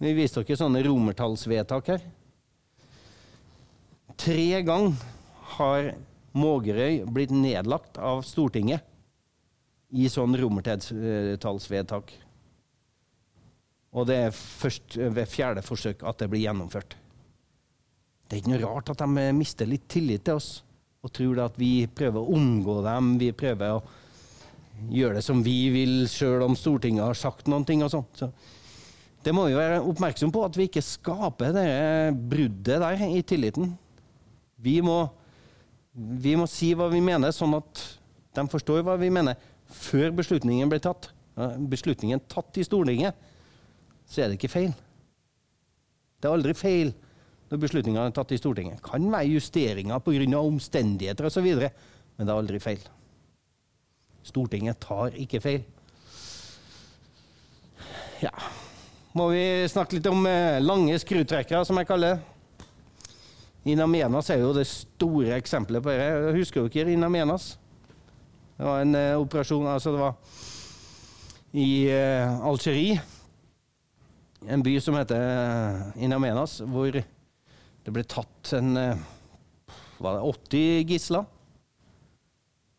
[0.00, 2.06] Vi viste dere sånne romertallsvedtak her.
[4.16, 4.96] Tre ganger
[5.58, 5.92] har
[6.40, 8.86] Mågerøy blitt nedlagt av Stortinget
[9.90, 12.12] i sånn romertallsvedtak.
[13.90, 16.94] Og det er først ved fjerde forsøk at det blir gjennomført.
[18.28, 20.60] Det er ikke noe rart at de mister litt tillit til oss
[21.00, 23.14] og tror at vi prøver å omgå dem.
[23.18, 23.82] Vi prøver å
[24.92, 27.82] gjøre det som vi vil, sjøl om Stortinget har sagt noen ting.
[27.82, 28.06] og sånn.
[28.14, 28.30] Så
[29.24, 31.70] det må vi være oppmerksom på, at vi ikke skaper det
[32.30, 33.74] bruddet der i tilliten.
[34.60, 35.02] Vi må,
[35.92, 37.82] vi må si hva vi mener, sånn at
[38.36, 39.36] de forstår hva vi mener,
[39.74, 41.10] før beslutningen ble tatt.
[41.70, 43.16] Beslutningen tatt i Stortinget,
[44.10, 44.72] så er det ikke feil.
[46.20, 46.92] Det er aldri feil
[47.50, 48.78] når beslutninger er tatt i Stortinget.
[48.78, 50.38] Det kan være justeringer pga.
[50.38, 52.82] omstendigheter osv., men det er aldri feil.
[54.22, 55.62] Stortinget tar ikke feil.
[58.20, 58.34] Ja
[59.16, 62.36] Må vi snakke litt om eh, lange skrutrekkere, som jeg kaller det.
[63.72, 66.36] Inamenas er jo det store eksempelet på det.
[66.36, 67.56] Husker dere Inamenas?
[68.60, 70.18] Det var en eh, operasjon Altså, det var
[71.56, 72.98] i eh, Algerie,
[74.44, 79.00] en by som heter eh, Inamenas, hvor det ble tatt en eh,
[79.96, 81.24] var det 80 gisler.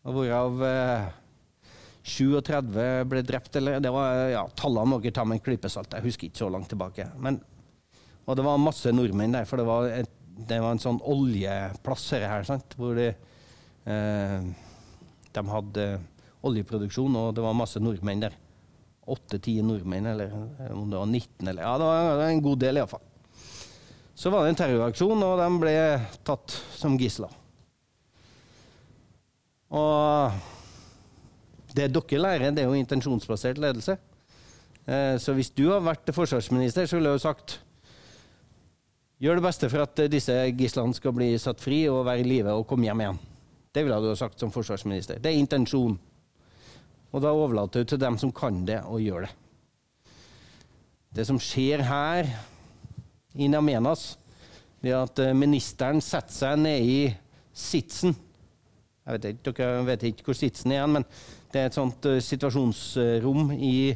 [0.06, 1.10] Og Hvorav eh,
[2.14, 2.72] 37
[3.10, 5.98] ble drept, eller det var ja, Tallene må dere ta med en klype salt.
[5.98, 7.10] Jeg husker ikke så langt tilbake.
[7.18, 7.42] Men,
[8.30, 12.12] og det var masse nordmenn der, for det var, et, det var en sånn oljeplass
[12.22, 12.78] her sant?
[12.78, 13.16] hvor det,
[13.90, 14.70] eh,
[15.36, 15.86] de hadde
[16.48, 18.36] oljeproduksjon, og det var masse nordmenn der.
[19.12, 22.80] Åtte-ti nordmenn, eller eh, om det var 19, eller Ja, det var, en god del,
[22.82, 23.04] iallfall.
[24.16, 25.76] Så var det en terroraksjon, og de ble
[26.28, 27.32] tatt som gisler.
[29.72, 30.36] Og
[31.76, 33.98] det dere lærer, det er jo intensjonsbasert ledelse.
[34.86, 37.60] Eh, Så hvis du har vært forsvarsminister, så ville jeg jo sagt
[39.22, 42.26] Gjør det beste for at eh, disse gislene skal bli satt fri og være i
[42.26, 43.20] live og komme hjem igjen.
[43.72, 45.20] Det ville du ha sagt som forsvarsminister.
[45.20, 46.00] Det er intensjon.
[47.12, 49.34] Og da overlater du til dem som kan det, å gjøre det.
[51.12, 52.24] Det som skjer her
[53.36, 54.18] i Namenas,
[54.82, 57.16] er at eh, ministeren setter seg ned i
[57.54, 58.16] sitsen
[59.06, 61.04] Jeg vet ikke, Dere vet ikke hvor sitsen er, men
[61.52, 63.96] det er et sånt eh, situasjonsrom i,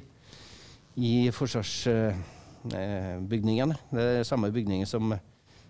[0.99, 3.73] i forsvarsbygningen.
[3.95, 5.15] det er samme bygningen som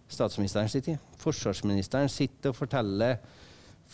[0.10, 0.98] statsministeren sitter i.
[1.22, 3.18] Forsvarsministeren sitter og forteller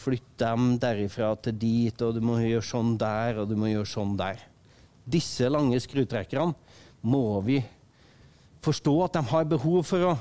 [0.02, 3.90] Flytt dem derifra til dit, og du må gjøre sånn der, og du må gjøre
[3.90, 4.42] sånn der.
[5.06, 6.56] Disse lange skrutrekkerne
[7.06, 7.60] må vi
[8.66, 10.16] forstå at de har behov for å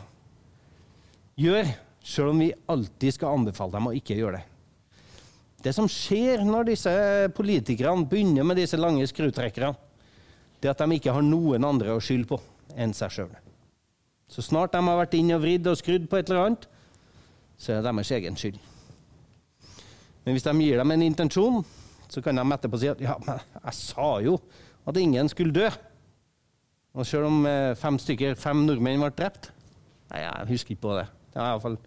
[1.41, 1.75] gjøre,
[2.05, 4.47] selv om vi alltid skal anbefale dem å ikke gjøre det.
[5.61, 6.93] Det som skjer når disse
[7.37, 9.75] politikerne begynner med disse lange skrutrekkerne,
[10.61, 12.41] det er at de ikke har noen andre å skylde på
[12.77, 13.33] enn seg sjøl.
[14.31, 16.67] Så snart de har vært inn og vridd og skrudd på et eller annet,
[17.61, 18.61] så er det deres egen skyld.
[20.31, 21.57] Men hvis de gir dem en intensjon,
[22.07, 24.37] så kan de etterpå si at ja, men jeg sa jo
[24.87, 25.65] at ingen skulle dø.
[26.95, 29.49] Og selv om eh, fem stykker, fem nordmenn ble drept
[30.13, 31.09] Nei, jeg husker ikke på det.
[31.35, 31.81] Det iallfall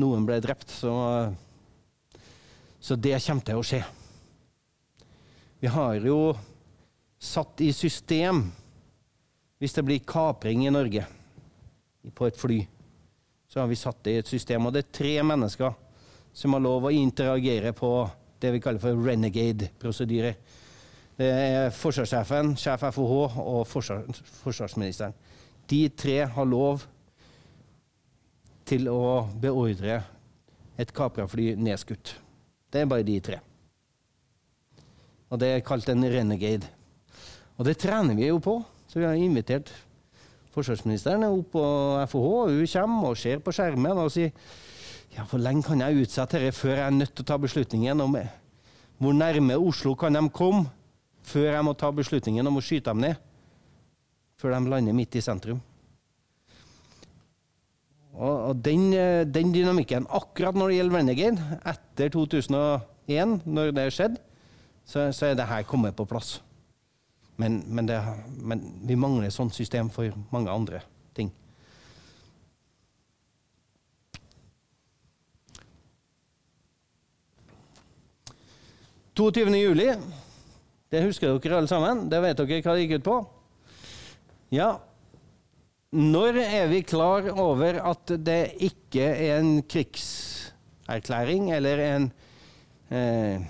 [0.00, 0.94] noen ble drept, så
[2.80, 3.82] Så det kommer til å skje.
[5.60, 6.32] Vi har jo
[7.20, 8.46] satt i system
[9.60, 11.04] Hvis det blir kapring i Norge
[12.16, 12.62] på et fly,
[13.52, 14.64] så har vi satt det i et system.
[14.64, 15.76] Og det er tre mennesker
[16.32, 17.92] som har lov å interagere på
[18.42, 20.38] det vi kaller for renegade-prosedyrer.
[21.18, 25.14] Det er forsvarssjefen, sjef FOH og forsvars forsvarsministeren.
[25.68, 26.82] De tre har lov
[28.66, 30.00] til å beordre
[30.80, 32.16] et kaprafly nedskutt.
[32.72, 33.38] Det er bare de tre.
[35.32, 36.68] Og det er kalt en renegade.
[37.56, 38.58] Og det trener vi jo på.
[38.88, 39.70] Så vi har invitert
[40.52, 41.64] forsvarsministeren opp på
[42.10, 42.32] FOH.
[42.50, 44.34] Hun kommer og ser på skjermen og sier
[45.16, 48.04] ja, hvor lenge kan jeg utsette dette før jeg er nødt til å ta beslutningen
[48.04, 48.16] om
[49.02, 50.68] hvor nærme Oslo kan de komme
[51.26, 53.20] før jeg må ta beslutningen om å skyte dem ned?
[54.38, 55.60] Før de lander midt i sentrum.
[58.12, 63.86] Og, og den, eh, den dynamikken, akkurat når det gjelder Renegade, etter 2001, når det
[63.94, 64.20] skjedde,
[64.84, 66.36] så, så er det her kommet på plass.
[67.40, 67.98] Men, men, det,
[68.38, 70.82] men vi mangler et sånt system for mange andre
[71.16, 71.32] ting.
[79.12, 79.52] «22.
[79.58, 79.90] juli,
[80.92, 82.06] det husker dere alle sammen.
[82.08, 83.16] Det vet dere hva det gikk ut på.
[84.52, 84.70] Ja,
[85.92, 92.06] når er vi klar over at det ikke er en krigserklæring eller en
[92.88, 93.44] eh,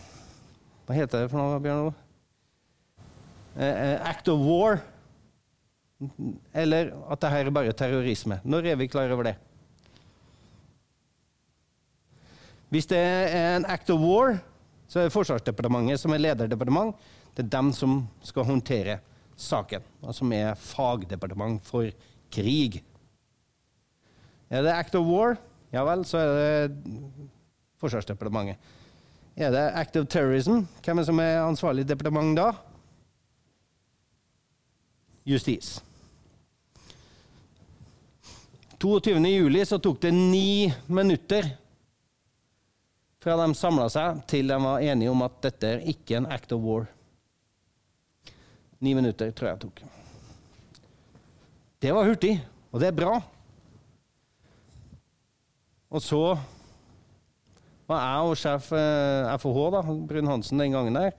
[0.82, 1.92] Hva heter det for noe, Bjørn?
[3.54, 4.80] Eh, eh, act of war.
[6.50, 8.40] Eller at det her er bare terrorisme.
[8.42, 9.36] Når er vi klar over det?
[12.74, 14.38] Hvis det er en act of war,
[14.92, 16.98] så er det Forsvarsdepartementet som er lederdepartement.
[17.32, 18.98] Det er dem som skal håndtere
[19.40, 21.88] saken, og som er fagdepartement for
[22.32, 22.82] krig.
[24.52, 25.38] Er det act of war,
[25.72, 26.98] ja vel, så er det
[27.80, 28.60] Forsvarsdepartementet.
[29.32, 32.50] Er det act of terrorism, hvem er det som er ansvarlig departement da?
[35.24, 35.78] Justis.
[38.82, 39.16] 22.
[39.30, 41.48] juli så tok det ni minutter
[43.22, 46.52] fra de samla seg til de var enige om at dette er ikke en act
[46.54, 46.88] of war.
[48.82, 49.82] Ni minutter tror jeg tok.
[51.82, 52.34] Det var hurtig,
[52.72, 53.12] og det er bra.
[55.92, 56.22] Og så
[57.90, 61.10] var jeg og sjef eh, FH, da, Brun-Hansen, den gangen der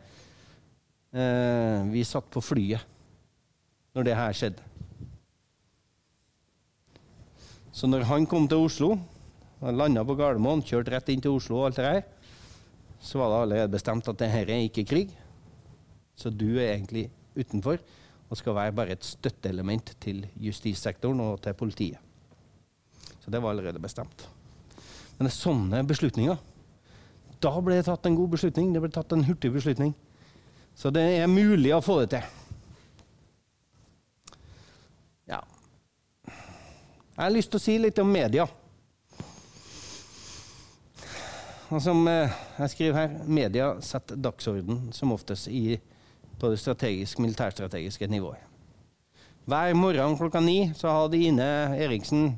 [1.14, 2.84] eh, Vi satt på flyet
[3.93, 4.64] når det her skjedde.
[7.74, 8.95] Så når han kom til Oslo,
[9.66, 12.05] han landa på Gardermoen, kjørte rett inn til Oslo og alt det her,
[13.03, 15.11] så var det allerede bestemt at det her er ikke krig.
[16.16, 17.82] Så du er egentlig utenfor
[18.30, 21.99] og skal være bare et støtteelement til justissektoren og til politiet.
[23.24, 24.26] Så det var allerede bestemt.
[25.18, 26.39] Men det er sånne beslutninger.
[27.43, 28.72] Da ble det tatt en god beslutning.
[28.74, 29.93] Det ble tatt en hurtig beslutning.
[30.76, 32.26] Så det er mulig å få det til.
[35.30, 35.39] Ja.
[36.26, 38.47] Jeg har lyst til å si litt om media.
[41.82, 45.80] Som eh, jeg skriver her, media setter dagsorden som oftest i,
[46.38, 48.41] på det strategisk, militærstrategiske nivået.
[49.49, 51.47] Hver morgen klokka ni så hadde Ine
[51.82, 52.36] Eriksen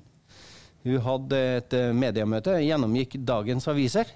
[0.85, 4.11] hun hadde et eh, mediemøte, gjennomgikk dagens aviser.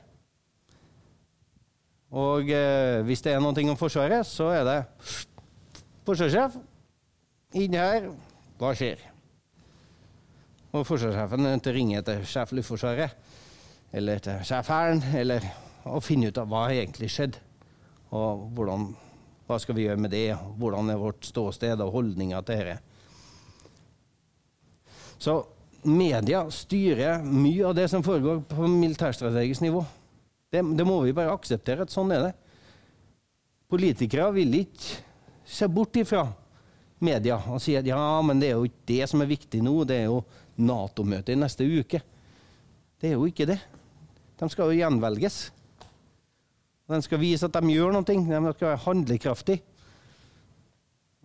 [2.13, 4.78] Og eh, hvis det er noe om Forsvaret, så er det
[6.05, 6.59] forsvarssjef
[7.57, 8.11] inn her.
[8.61, 9.01] Hva skjer?
[10.69, 13.18] Og forsvarssjefen ringer til sjef Luftforsvaret
[13.91, 15.45] eller til sjef eller
[15.90, 17.41] å finne ut av hva egentlig skjedde.
[18.16, 18.90] Og hvordan,
[19.49, 22.82] hva skal vi gjøre med det, hvordan er vårt ståsted og holdninger til dette.
[25.20, 25.36] Så
[25.84, 29.84] media styrer mye av det som foregår på militærstrategisk nivå.
[30.49, 32.36] Det, det må vi bare akseptere at sånn er det.
[33.70, 35.03] Politikere vil ikke
[35.49, 36.24] se bort ifra
[37.03, 39.76] media og si at ja, men det er jo ikke det som er viktig nå,
[39.88, 40.24] det er jo
[40.60, 42.02] Nato-møtet i neste uke.
[42.99, 43.60] Det er jo ikke det.
[44.40, 45.40] De skal jo gjenvelges.
[46.90, 48.07] De skal vise at de gjør noe.
[48.07, 49.64] De skal være handlekraftige.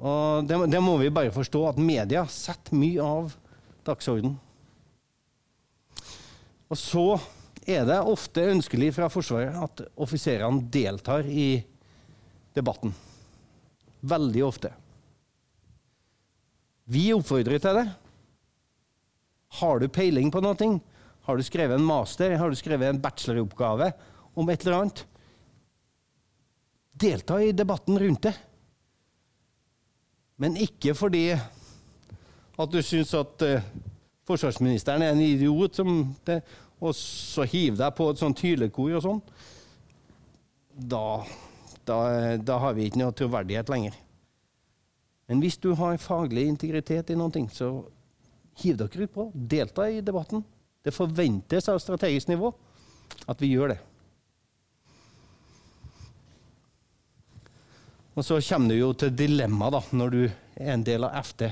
[0.04, 3.34] Og det, det, må vi bare forstå, at media setter mye av
[3.86, 4.34] dagsordenen.
[6.66, 7.06] Og så
[7.64, 11.62] er det ofte ønskelig fra Forsvaret at offiserene deltar i
[12.56, 12.92] debatten.
[14.04, 14.72] Veldig ofte.
[16.90, 17.86] Vi oppfordrer til det.
[19.60, 20.74] Har du peiling på noe?
[21.24, 22.36] Har du skrevet en master?
[22.36, 23.92] Har du skrevet en bacheloroppgave
[24.36, 25.04] om et eller annet?
[26.92, 28.34] Delta i debatten rundt det.
[30.36, 33.64] Men ikke fordi at du syns at uh,
[34.28, 35.80] forsvarsministeren er en idiot,
[36.26, 36.40] det,
[36.80, 39.20] og så hiver deg på et sånt hylekor og sånn.
[40.74, 41.04] Da,
[41.86, 41.98] da,
[42.36, 43.96] da har vi ikke noe troverdighet lenger.
[45.30, 47.70] Men hvis du har faglig integritet i noe, så
[48.60, 49.30] hiv dere ut på.
[49.34, 50.44] Delta i debatten.
[50.84, 52.52] Det forventes av strategisk nivå
[53.30, 53.80] at vi gjør det.
[58.14, 61.48] Og så kommer du jo til dilemma da, når du er en del av FD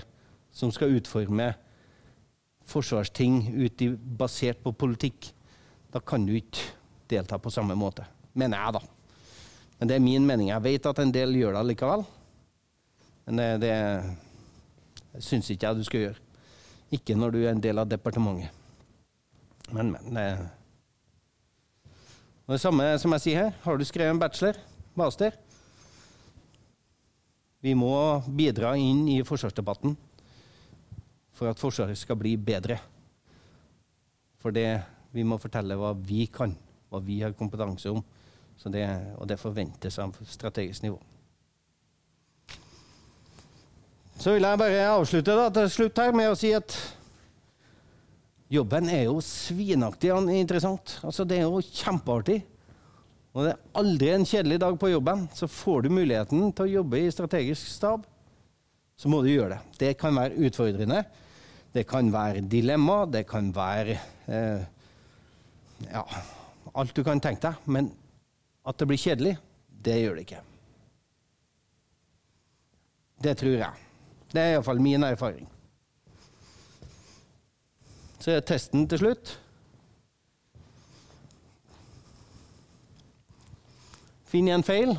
[0.55, 1.49] som skal utforme
[2.69, 3.83] forsvarsting ut
[4.19, 5.33] basert på politikk.
[5.93, 6.69] Da kan du ikke
[7.11, 8.05] delta på samme måte,
[8.39, 8.83] mener jeg, da.
[9.79, 10.53] Men det er min mening.
[10.53, 12.05] Jeg vet at en del gjør det likevel.
[13.27, 16.23] Men det, det syns ikke jeg du skal gjøre.
[16.95, 18.62] Ikke når du er en del av departementet.
[19.73, 20.15] Men, men.
[20.15, 20.27] Det,
[22.47, 23.53] og det samme som jeg sier her.
[23.65, 24.59] Har du skrevet en bachelor,
[24.99, 25.37] master
[27.63, 27.95] Vi må
[28.27, 29.95] bidra inn i forsvarsdebatten
[31.33, 32.77] for at Forsvaret skal bli bedre.
[34.43, 34.83] For det,
[35.15, 36.53] vi må fortelle hva vi kan,
[36.91, 38.03] hva vi har kompetanse om.
[38.63, 38.85] Det,
[39.19, 40.99] og det forventes av strategisk nivå.
[44.21, 46.77] Så vil jeg bare avslutte da, til slutt her med å si at
[48.53, 50.99] jobben er jo svinaktig interessant.
[51.03, 52.43] Altså, det er jo kjempeartig.
[53.33, 55.25] Og det er aldri en kjedelig dag på jobben.
[55.33, 58.05] Så får du muligheten til å jobbe i strategisk stab,
[58.97, 59.79] så må du gjøre det.
[59.81, 61.01] Det kan være utfordrende.
[61.73, 63.03] Det kan være dilemma.
[63.09, 63.97] Det kan være
[64.29, 64.67] eh,
[65.89, 66.05] ja,
[66.77, 67.73] alt du kan tenke deg.
[67.73, 67.89] Men
[68.69, 69.39] at det blir kjedelig,
[69.83, 70.43] det gjør det ikke.
[73.23, 73.89] Det tror jeg.
[74.33, 75.49] Det er iallfall min erfaring.
[78.23, 79.31] Så er testen til slutt.
[84.31, 84.95] Finn en feil.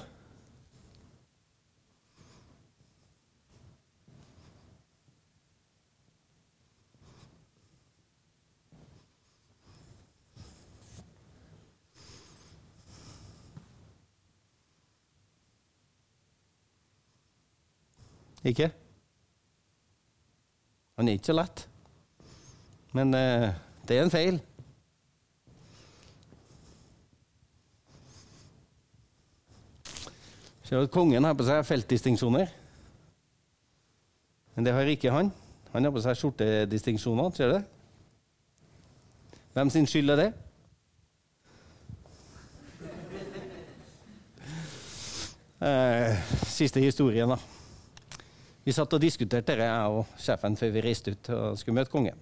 [18.44, 18.74] Ikke?
[20.98, 21.70] Han er ikke så lett.
[22.94, 23.50] Men eh,
[23.90, 24.36] det er en feil.
[30.64, 32.52] Ser at kongen har på seg feltdistinksjoner.
[34.54, 35.32] Men det har ikke han.
[35.74, 37.34] Han har på seg skjortedistinksjoner.
[37.34, 37.64] Ser du det?
[39.54, 40.32] Hvem sin skyld er det?
[45.64, 46.18] Eh,
[46.52, 47.38] siste historien, da.
[48.68, 51.92] Vi satt og diskuterte det, jeg og sjefen, før vi reiste ut og skulle møte
[51.94, 52.20] kongen.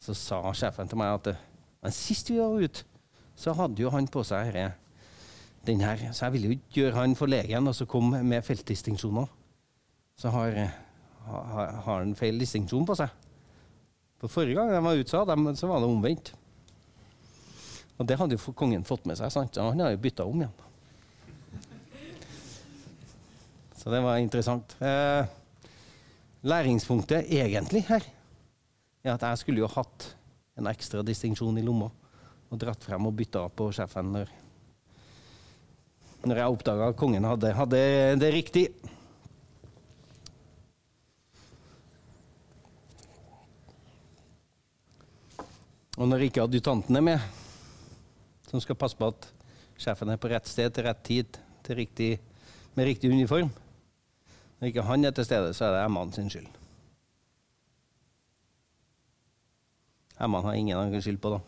[0.00, 1.32] Så sa sjefen til meg at
[1.80, 2.84] men sist vi var ute,
[3.36, 4.74] så hadde jo han på seg denne,
[5.66, 6.02] den her.
[6.12, 9.30] Så jeg ville jo ikke gjøre han forlegen og så komme med feltdistinksjoner.
[10.20, 10.58] Så har,
[11.24, 13.08] har, har han feil distinksjon på seg.
[14.20, 16.34] For Forrige gang de var ute, så var det omvendt.
[17.96, 19.56] Og det hadde jo kongen fått med seg, sant?
[19.56, 20.66] så han har jo bytta om igjen.
[23.80, 24.76] Så det var interessant.
[24.84, 25.24] Eh,
[26.44, 28.04] læringspunktet egentlig her
[29.04, 30.10] er at jeg skulle jo hatt
[30.60, 31.88] en ekstra distinksjon i lomma
[32.50, 34.30] og dratt frem og bytta på sjefen når,
[36.26, 37.82] når jeg oppdaga at kongen hadde, hadde
[38.20, 38.66] det riktig.
[46.00, 47.24] Og når ikke adjutanten er med,
[48.50, 49.28] som skal passe på at
[49.80, 52.14] sjefen er på rett sted til rett tid til riktig,
[52.74, 53.50] med riktig uniform
[54.60, 56.59] Når ikke han er til stede, så er det Emman sin skyld.
[60.20, 61.40] Emman har ingen han kan skylde på, da.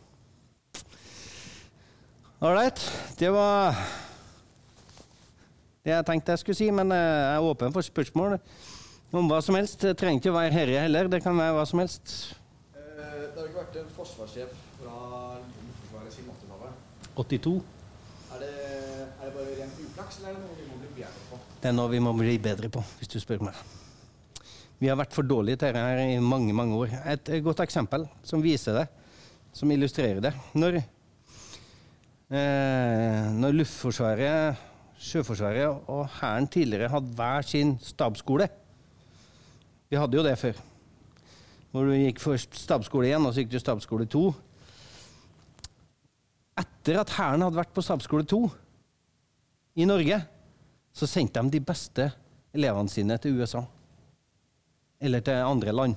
[2.43, 2.81] Ålreit.
[3.19, 3.77] Det var
[5.83, 8.37] det jeg tenkte jeg skulle si, men eh, jeg er åpen for spørsmål
[9.13, 9.83] om hva som helst.
[9.83, 11.11] Det trenger ikke å være herre heller.
[11.11, 12.15] Det kan være hva som helst.
[12.75, 14.97] Eh, Det har ikke vært en forsvarssjef fra
[15.43, 16.83] Luftforsvaret siden 80-tallet.
[17.19, 17.55] 82.
[18.33, 18.51] Er det,
[19.21, 21.41] er det bare ren uflaks, eller er det noe vi må bli bedre på?
[21.63, 23.59] Det er noe vi må bli bedre på, hvis du spør meg.
[24.83, 26.91] Vi har vært for dårlige til dette her i mange, mange år.
[27.13, 28.89] Et godt eksempel som viser det,
[29.55, 30.33] som illustrerer det.
[30.59, 30.81] Når,
[32.35, 34.57] eh, når Luftforsvaret,
[34.99, 38.49] Sjøforsvaret og Hæren tidligere hadde hver sin stabsskole
[39.91, 40.59] Vi hadde jo det før.
[41.71, 44.23] Hvor du gikk først stabsskole 1, og så gikk du stabsskole 2.
[46.59, 48.51] Etter at Hæren hadde vært på stabsskole 2
[49.77, 50.19] i Norge,
[50.93, 52.11] så sendte de de beste
[52.55, 53.63] elevene sine til USA.
[55.03, 55.97] Eller til andre land.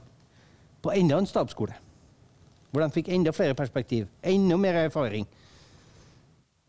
[0.82, 1.76] På enda en stabsskole.
[2.72, 4.08] Hvor de fikk enda flere perspektiv.
[4.26, 5.28] Enda mer erfaring.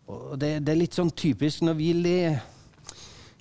[0.07, 1.89] Og det, det er litt sånn typisk når vi,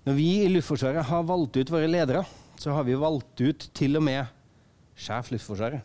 [0.07, 2.23] når vi i Luftforsvaret har valgt ut våre ledere,
[2.57, 4.31] så har vi valgt ut til og med
[4.97, 5.83] sjef Luftforsvaret.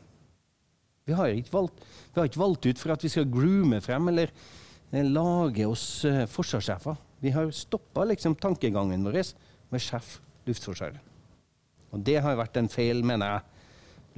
[1.05, 1.85] Vi har ikke valgt,
[2.15, 6.05] vi har ikke valgt ut for at vi skal groome frem eller eh, lage oss
[6.09, 6.97] eh, forsvarssjefer.
[7.20, 9.20] Vi har stoppa liksom tankegangen vår
[9.70, 10.19] med sjef
[10.49, 11.10] Luftforsvaret.
[11.90, 13.46] Og det har vært en feil, mener jeg,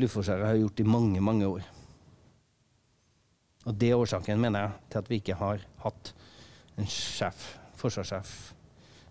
[0.00, 1.64] Luftforsvaret har gjort i mange, mange år.
[3.68, 6.12] Og det er årsaken, mener jeg, til at vi ikke har hatt
[6.80, 7.44] en sjef,
[7.78, 8.32] forsvarssjef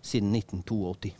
[0.02, 1.14] siden 1982.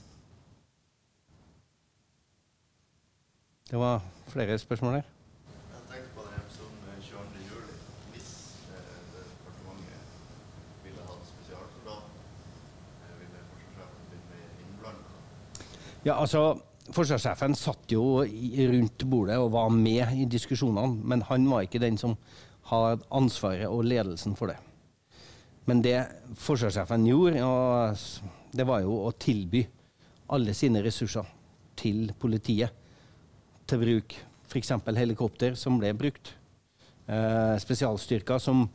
[3.70, 5.06] Det var flere spørsmål der.
[5.72, 7.44] Jeg tenkte på det som 22.
[7.46, 7.76] juli.
[8.12, 8.28] Hvis
[8.68, 10.02] eh, departementet
[10.84, 12.02] ville hatt spesialsoldat,
[13.06, 13.38] eh, ville
[16.04, 16.60] Ja, altså,
[16.92, 21.98] Forsvarssjefen satt jo rundt bordet og var med i diskusjonene, men han var ikke den
[22.00, 22.16] som
[22.70, 24.58] hadde ansvaret og ledelsen for det.
[25.68, 25.98] Men det
[26.42, 27.94] forsvarssjefen gjorde,
[28.52, 29.62] det var jo å tilby
[30.32, 31.26] alle sine ressurser
[31.78, 32.72] til politiet
[33.68, 34.16] til bruk.
[34.48, 34.72] F.eks.
[34.98, 36.34] helikopter som ble brukt.
[37.06, 38.66] Eh, spesialstyrker som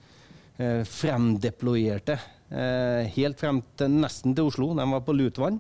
[0.58, 2.18] eh, fremdeployerte
[2.50, 4.72] eh, helt frem til nesten til Oslo.
[4.78, 5.60] De var på Lutvann.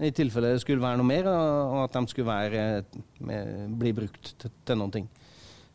[0.00, 2.62] I tilfelle det skulle være noe mer, og at de skulle være,
[3.28, 5.08] eh, bli brukt til, til noen ting.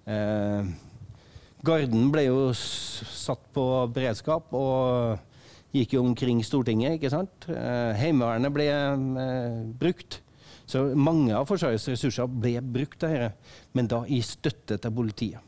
[0.10, 0.72] Eh,
[1.68, 3.64] Garden ble jo satt på
[3.94, 5.20] beredskap og
[5.76, 7.50] gikk jo omkring Stortinget, ikke sant.
[7.52, 10.22] Eh, Heimevernet ble eh, brukt.
[10.68, 13.34] Så mange av Forsvarets ressurser ble brukt, til dette,
[13.78, 15.44] men da i støtte til politiet.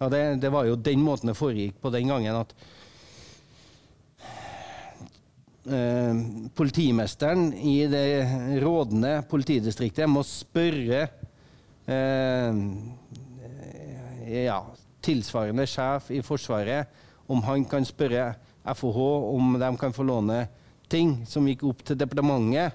[0.00, 2.54] Ja, det, det var jo den måten det foregikk på den gangen at
[5.66, 6.20] eh,
[6.56, 11.02] politimesteren i det rådende politidistriktet må spørre
[11.86, 12.62] eh,
[14.46, 14.60] ja,
[15.02, 16.86] tilsvarende sjef i Forsvaret
[17.30, 18.32] om han kan spørre
[18.76, 19.00] FOH
[19.34, 20.44] om de kan få låne
[20.90, 22.74] ting som gikk opp til departementet.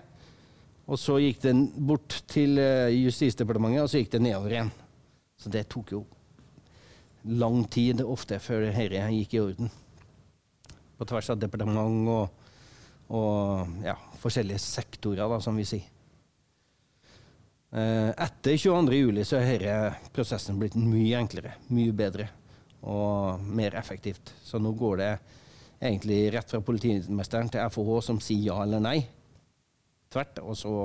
[0.86, 4.72] Og så gikk den bort til eh, Justisdepartementet, og så gikk det nedover igjen.
[5.42, 6.04] Så det tok jo
[7.26, 9.72] lang tid ofte før dette gikk i orden.
[10.96, 12.45] På tvers av departement og,
[13.14, 15.92] og ja, forskjellige sektorer, da, som vi sier.
[17.76, 22.30] Etter Etter 22.07 så har denne prosessen blitt mye enklere, mye bedre
[22.88, 24.32] og mer effektivt.
[24.46, 25.10] Så nå går det
[25.82, 29.00] egentlig rett fra politimesteren til FHH, som sier ja eller nei.
[30.14, 30.76] Tvert, og så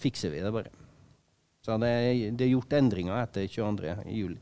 [0.00, 0.72] fikser vi det bare.
[1.62, 1.92] Så det,
[2.38, 4.38] det er gjort endringer etter 22.07.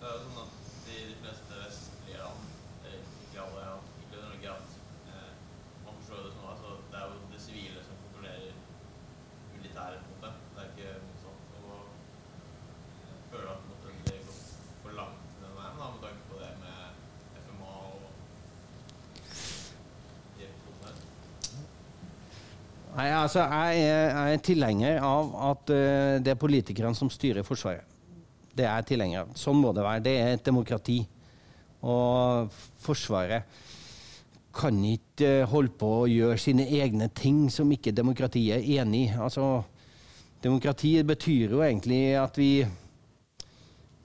[0.00, 2.42] Det er jo sånn at i de fleste vestlige land,
[2.84, 4.68] eller ikke alle, ja, ikke Norge, at
[5.14, 5.32] eh,
[5.86, 8.52] man forstår det sånn altså, det er jo det sivile som kontrollerer
[9.56, 10.30] militæret, på en måte.
[10.52, 11.40] Det er ikke motsatt.
[11.56, 11.72] Og
[13.00, 14.38] jeg føler at på en måte, det går
[14.84, 16.78] for langt den veien, da, med tanke på det med
[17.48, 17.98] FMA og
[20.36, 21.00] de episodene her.
[22.96, 27.84] Nei, altså, jeg er, er tilhenger av at uh, det er politikerne som styrer Forsvaret.
[28.56, 29.34] Det er jeg tilhenger av.
[29.36, 30.04] Sånn må det være.
[30.06, 31.02] Det er et demokrati.
[31.84, 32.48] Og
[32.80, 33.44] Forsvaret
[34.56, 39.10] kan ikke uh, holde på å gjøre sine egne ting som ikke demokratiet er enig
[39.10, 39.14] i.
[39.20, 39.60] Altså,
[40.40, 42.50] demokrati betyr jo egentlig at vi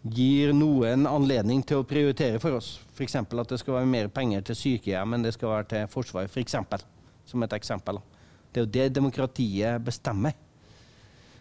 [0.01, 2.73] gir noen anledning til å prioritere for oss.
[2.91, 3.21] F.eks.
[3.23, 6.43] at det skal være mer penger til sykehjem enn det skal være til forsvaret, For
[6.43, 6.83] eksempel.
[7.23, 8.01] Som et eksempel.
[8.01, 8.20] da.
[8.51, 10.35] Det er jo det demokratiet bestemmer.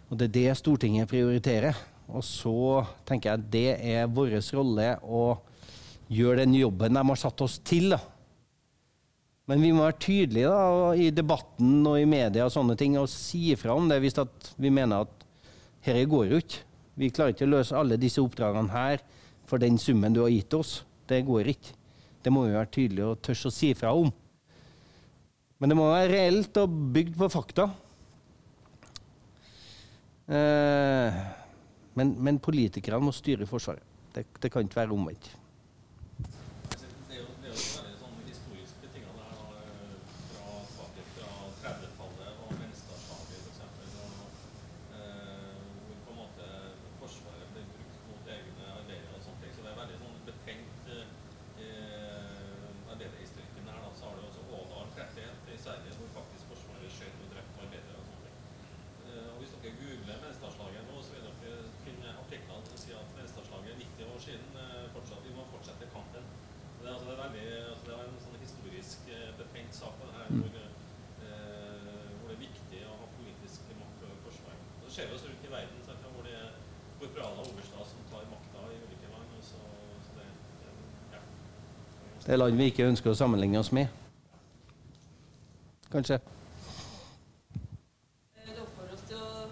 [0.09, 1.75] Og det er det Stortinget prioriterer.
[2.11, 5.25] Og så tenker jeg at det er vår rolle å
[6.11, 7.93] gjøre den jobben de har satt oss til.
[7.93, 7.99] da.
[9.47, 13.09] Men vi må være tydelige da, i debatten og i media og sånne ting, og
[13.11, 14.19] si ifra om det hvis
[14.55, 15.25] vi mener at
[15.83, 16.61] dette går jo ikke.
[16.99, 19.03] Vi klarer ikke å løse alle disse oppdragene her
[19.47, 20.81] for den summen du har gitt oss.
[21.07, 21.75] Det går ikke.
[22.21, 24.11] Det må vi være tydelige og tørre å si ifra om.
[25.61, 27.67] Men det må være reelt og bygd på fakta.
[30.31, 31.19] Eh,
[31.99, 33.85] men, men politikerne må styre Forsvaret.
[34.15, 35.29] Det, det kan ikke være omvendt.
[36.71, 39.95] Altså, Det er jo, det er jo veldig sånn historisk betinget det her, da, eh,
[40.73, 41.29] fra tilbake fra
[41.61, 43.59] 30-tallet og Menstadslaget f.eks.
[44.97, 46.45] Eh, hvor på en måte
[47.03, 49.53] Forsvaret ble brukt mot egne arbeidere og sånne ting.
[49.55, 51.05] Så det er veldig sånn betenkt eh,
[52.95, 53.79] arbeiderhistorikken her.
[53.85, 53.93] Da.
[53.99, 57.99] Så har du også Ådal 31 i Sverige, hvor faktisk Forsvaret skjøt og drepte arbeidere
[57.99, 58.37] og sånne ting.
[59.07, 61.55] Eh, og hvis dere googler Menstadslaget nå, så vil dere
[61.85, 64.47] finne artikler som sier at Menstadslaget er 90 år siden.
[64.61, 66.25] eh, fortsatt, vi må fortsette kampen.
[66.81, 69.93] Det er, altså, det er veldig, altså, det er en sånn historisk eh, betent sak
[69.99, 74.63] på det her, hvor, eh, hvor det er viktig å ha politisk makt over Forsvaret.
[74.81, 76.49] Og så ser vi oss rundt i verden sant, hvor det er
[77.01, 79.35] korporaler og oberstar som tar makta i ulike land.
[79.37, 79.61] Og så,
[80.07, 80.27] så det,
[80.63, 80.73] det,
[81.13, 81.21] ja.
[82.31, 83.89] Det er land vi ikke ønsker å sammenligne oss med.
[85.91, 86.15] Kanskje.
[87.59, 89.49] Eh, Det oppfordrer oss til å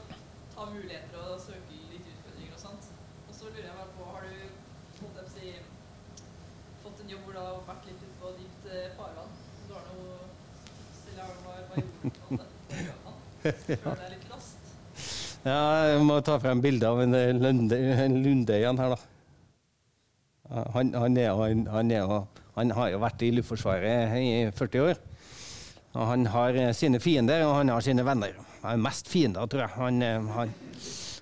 [0.53, 2.87] ta muligheter og søke litt utfordringer og sånt.
[3.27, 4.31] Og så lurer jeg bare på, har du
[5.33, 5.51] si,
[6.85, 9.35] fått en jobb hvor du har vært litt ute på dypt eh, farvann?
[9.67, 10.15] Du har noe
[11.11, 11.43] eller har du
[11.83, 12.47] gjorde du på det?
[13.83, 14.73] Føler deg litt lost?
[15.43, 15.59] Ja,
[15.91, 17.11] jeg må ta frem bilde av en
[17.43, 17.75] Lunde,
[18.07, 20.63] en Lundeyan her, da.
[20.79, 21.33] Han, han, er,
[22.07, 22.27] jo-
[22.59, 25.01] han, har jo vært i Luftforsvaret i 40 år.
[25.95, 28.35] Og han har eh, sine fiender, og han har sine venner.
[28.61, 29.73] Han er mest fiender, tror jeg.
[29.79, 30.53] Han, eh, han,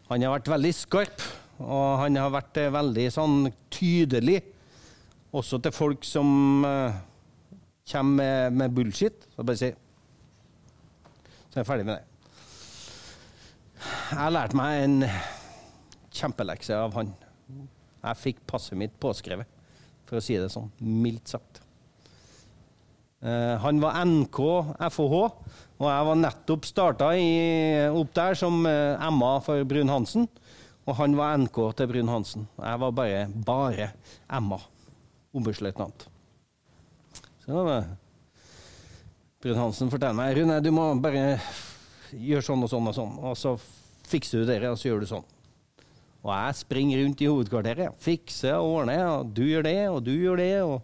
[0.09, 1.25] han har vært veldig skarp,
[1.63, 3.37] og han har vært eh, veldig sånn
[3.73, 4.41] tydelig.
[5.37, 6.95] Også til folk som, uh,
[7.91, 9.67] kommer med, med bullshit, så bare si
[11.51, 12.03] Så er jeg ferdig med det.
[14.07, 14.97] Jeg har lært meg en
[16.15, 17.11] kjempelekse av han.
[18.07, 19.47] Jeg fikk passet mitt påskrevet,
[20.07, 21.61] for å si det sånn, mildt sagt.
[23.19, 24.39] Eh, han var NK
[24.93, 25.21] FOH,
[25.77, 27.11] og jeg var nettopp starta
[27.91, 30.27] opp der som eh, Emma for Brun-Hansen.
[30.87, 32.45] Og han var NK til Brun-Hansen.
[32.61, 33.89] Jeg var bare, bare
[34.31, 34.59] Emma,
[35.35, 36.07] oberstløytnant.
[37.47, 37.89] Eh,
[39.43, 41.39] Brun-Hansen forteller meg Rune, du må bare
[42.11, 43.57] gjøre sånn og sånn og sånn, og så
[44.07, 45.27] fikser du det, og så gjør du sånn.
[46.25, 50.11] Og jeg springer rundt i hovedkvarteret, fikser og ordner, og du gjør det, og du
[50.15, 50.53] gjør det.
[50.63, 50.81] Og,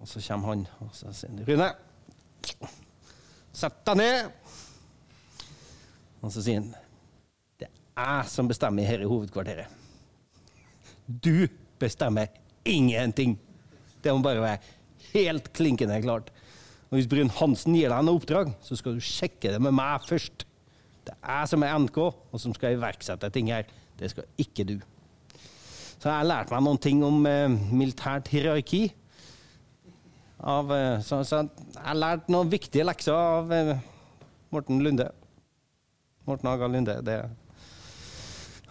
[0.00, 1.70] og så kommer han og så sier han, Rune,
[3.56, 4.50] sett deg ned.
[6.22, 6.72] Og så sier han
[7.56, 9.70] det er jeg som bestemmer her i hovedkvarteret.
[11.06, 11.46] Du
[11.80, 12.28] bestemmer
[12.66, 13.38] ingenting.
[14.02, 14.58] Det må bare være
[15.12, 16.28] helt klinkende klart.
[16.90, 20.04] Og hvis Brun Hansen gir deg noe oppdrag, så skal du sjekke det med meg
[20.06, 20.44] først.
[21.06, 23.66] Det er jeg som er NK, og som skal iverksette ting her.
[23.96, 24.76] Det skal ikke du.
[25.96, 28.84] Så jeg har lært meg noen ting om eh, militært hierarki.
[30.36, 33.72] Av, eh, så, så jeg har lært noen viktige lekser av eh,
[34.52, 35.08] Morten Lunde.
[36.28, 36.98] Morten Aga Lunde.
[37.06, 37.16] Det,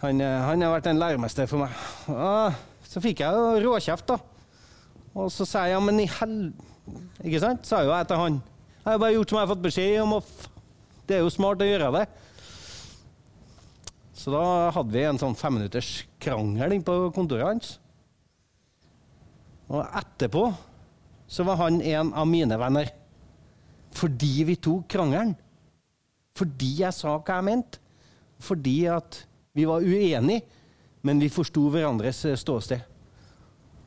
[0.03, 1.84] han, eh, han har vært en læremester for meg.
[2.14, 4.19] Og så fikk jeg jo råkjeft, da.
[5.15, 6.35] Og så sa jeg ja, men i hel...
[7.23, 7.65] Ikke sant?
[7.65, 8.41] Sa jo jeg til han.
[8.84, 10.18] Jeg har bare gjort som jeg har fått beskjed om.
[10.19, 12.06] Og det er jo smart å gjøre det.
[14.16, 17.74] Så da hadde vi en sånn femminutters krangel inne på kontoret hans.
[19.68, 20.48] Og etterpå
[21.28, 22.92] så var han en av mine venner.
[23.96, 25.34] Fordi vi tok krangelen.
[26.36, 27.82] Fordi jeg sa hva jeg mente.
[28.44, 29.22] Fordi at
[29.56, 30.44] vi var uenige,
[31.06, 32.82] men vi forsto hverandres eh, ståsted.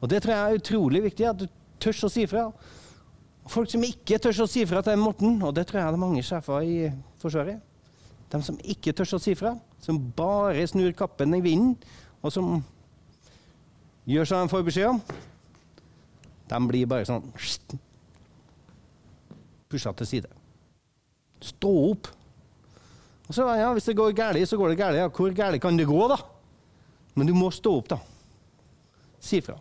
[0.00, 1.48] Og det tror jeg er utrolig viktig, at du
[1.82, 2.46] tør å si fra.
[3.48, 6.04] Folk som ikke tør å si fra til Morten, og det tror jeg det er
[6.04, 6.78] mange sjefer i
[7.20, 7.60] Forsvaret.
[8.28, 11.76] De som ikke tør å si fra, som bare snur kappen i vinden,
[12.20, 12.58] og som
[14.08, 15.00] gjør som de får beskjed om,
[16.48, 17.24] de blir bare sånn
[19.68, 20.28] Pusha til side.
[21.44, 22.08] Stå opp.
[23.28, 24.96] Og så, ja, Hvis det går galt, så går det galt.
[24.96, 26.16] Ja, hvor galt kan det gå, da?
[27.14, 27.98] Men du må stå opp, da.
[29.20, 29.58] Si fra.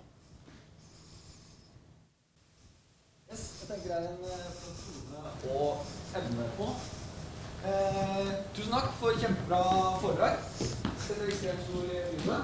[3.28, 4.98] Yes, jeg tenker det er en funksjon
[5.44, 5.68] tone å
[6.22, 6.70] evne på.
[7.68, 8.17] Eh,
[8.68, 9.64] tusen takk for kjempebra
[10.02, 10.34] foredrag.
[11.00, 12.44] Setter ekstremt stor pris på det.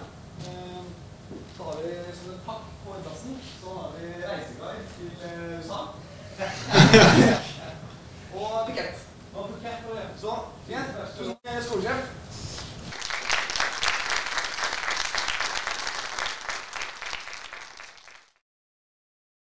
[1.58, 5.80] Så har vi som en takk på plassen, så har vi reiseguide til eh, USA.
[8.40, 8.98] og bukett.
[10.22, 10.32] Så,
[10.68, 10.86] igjen,
[11.18, 11.36] tusen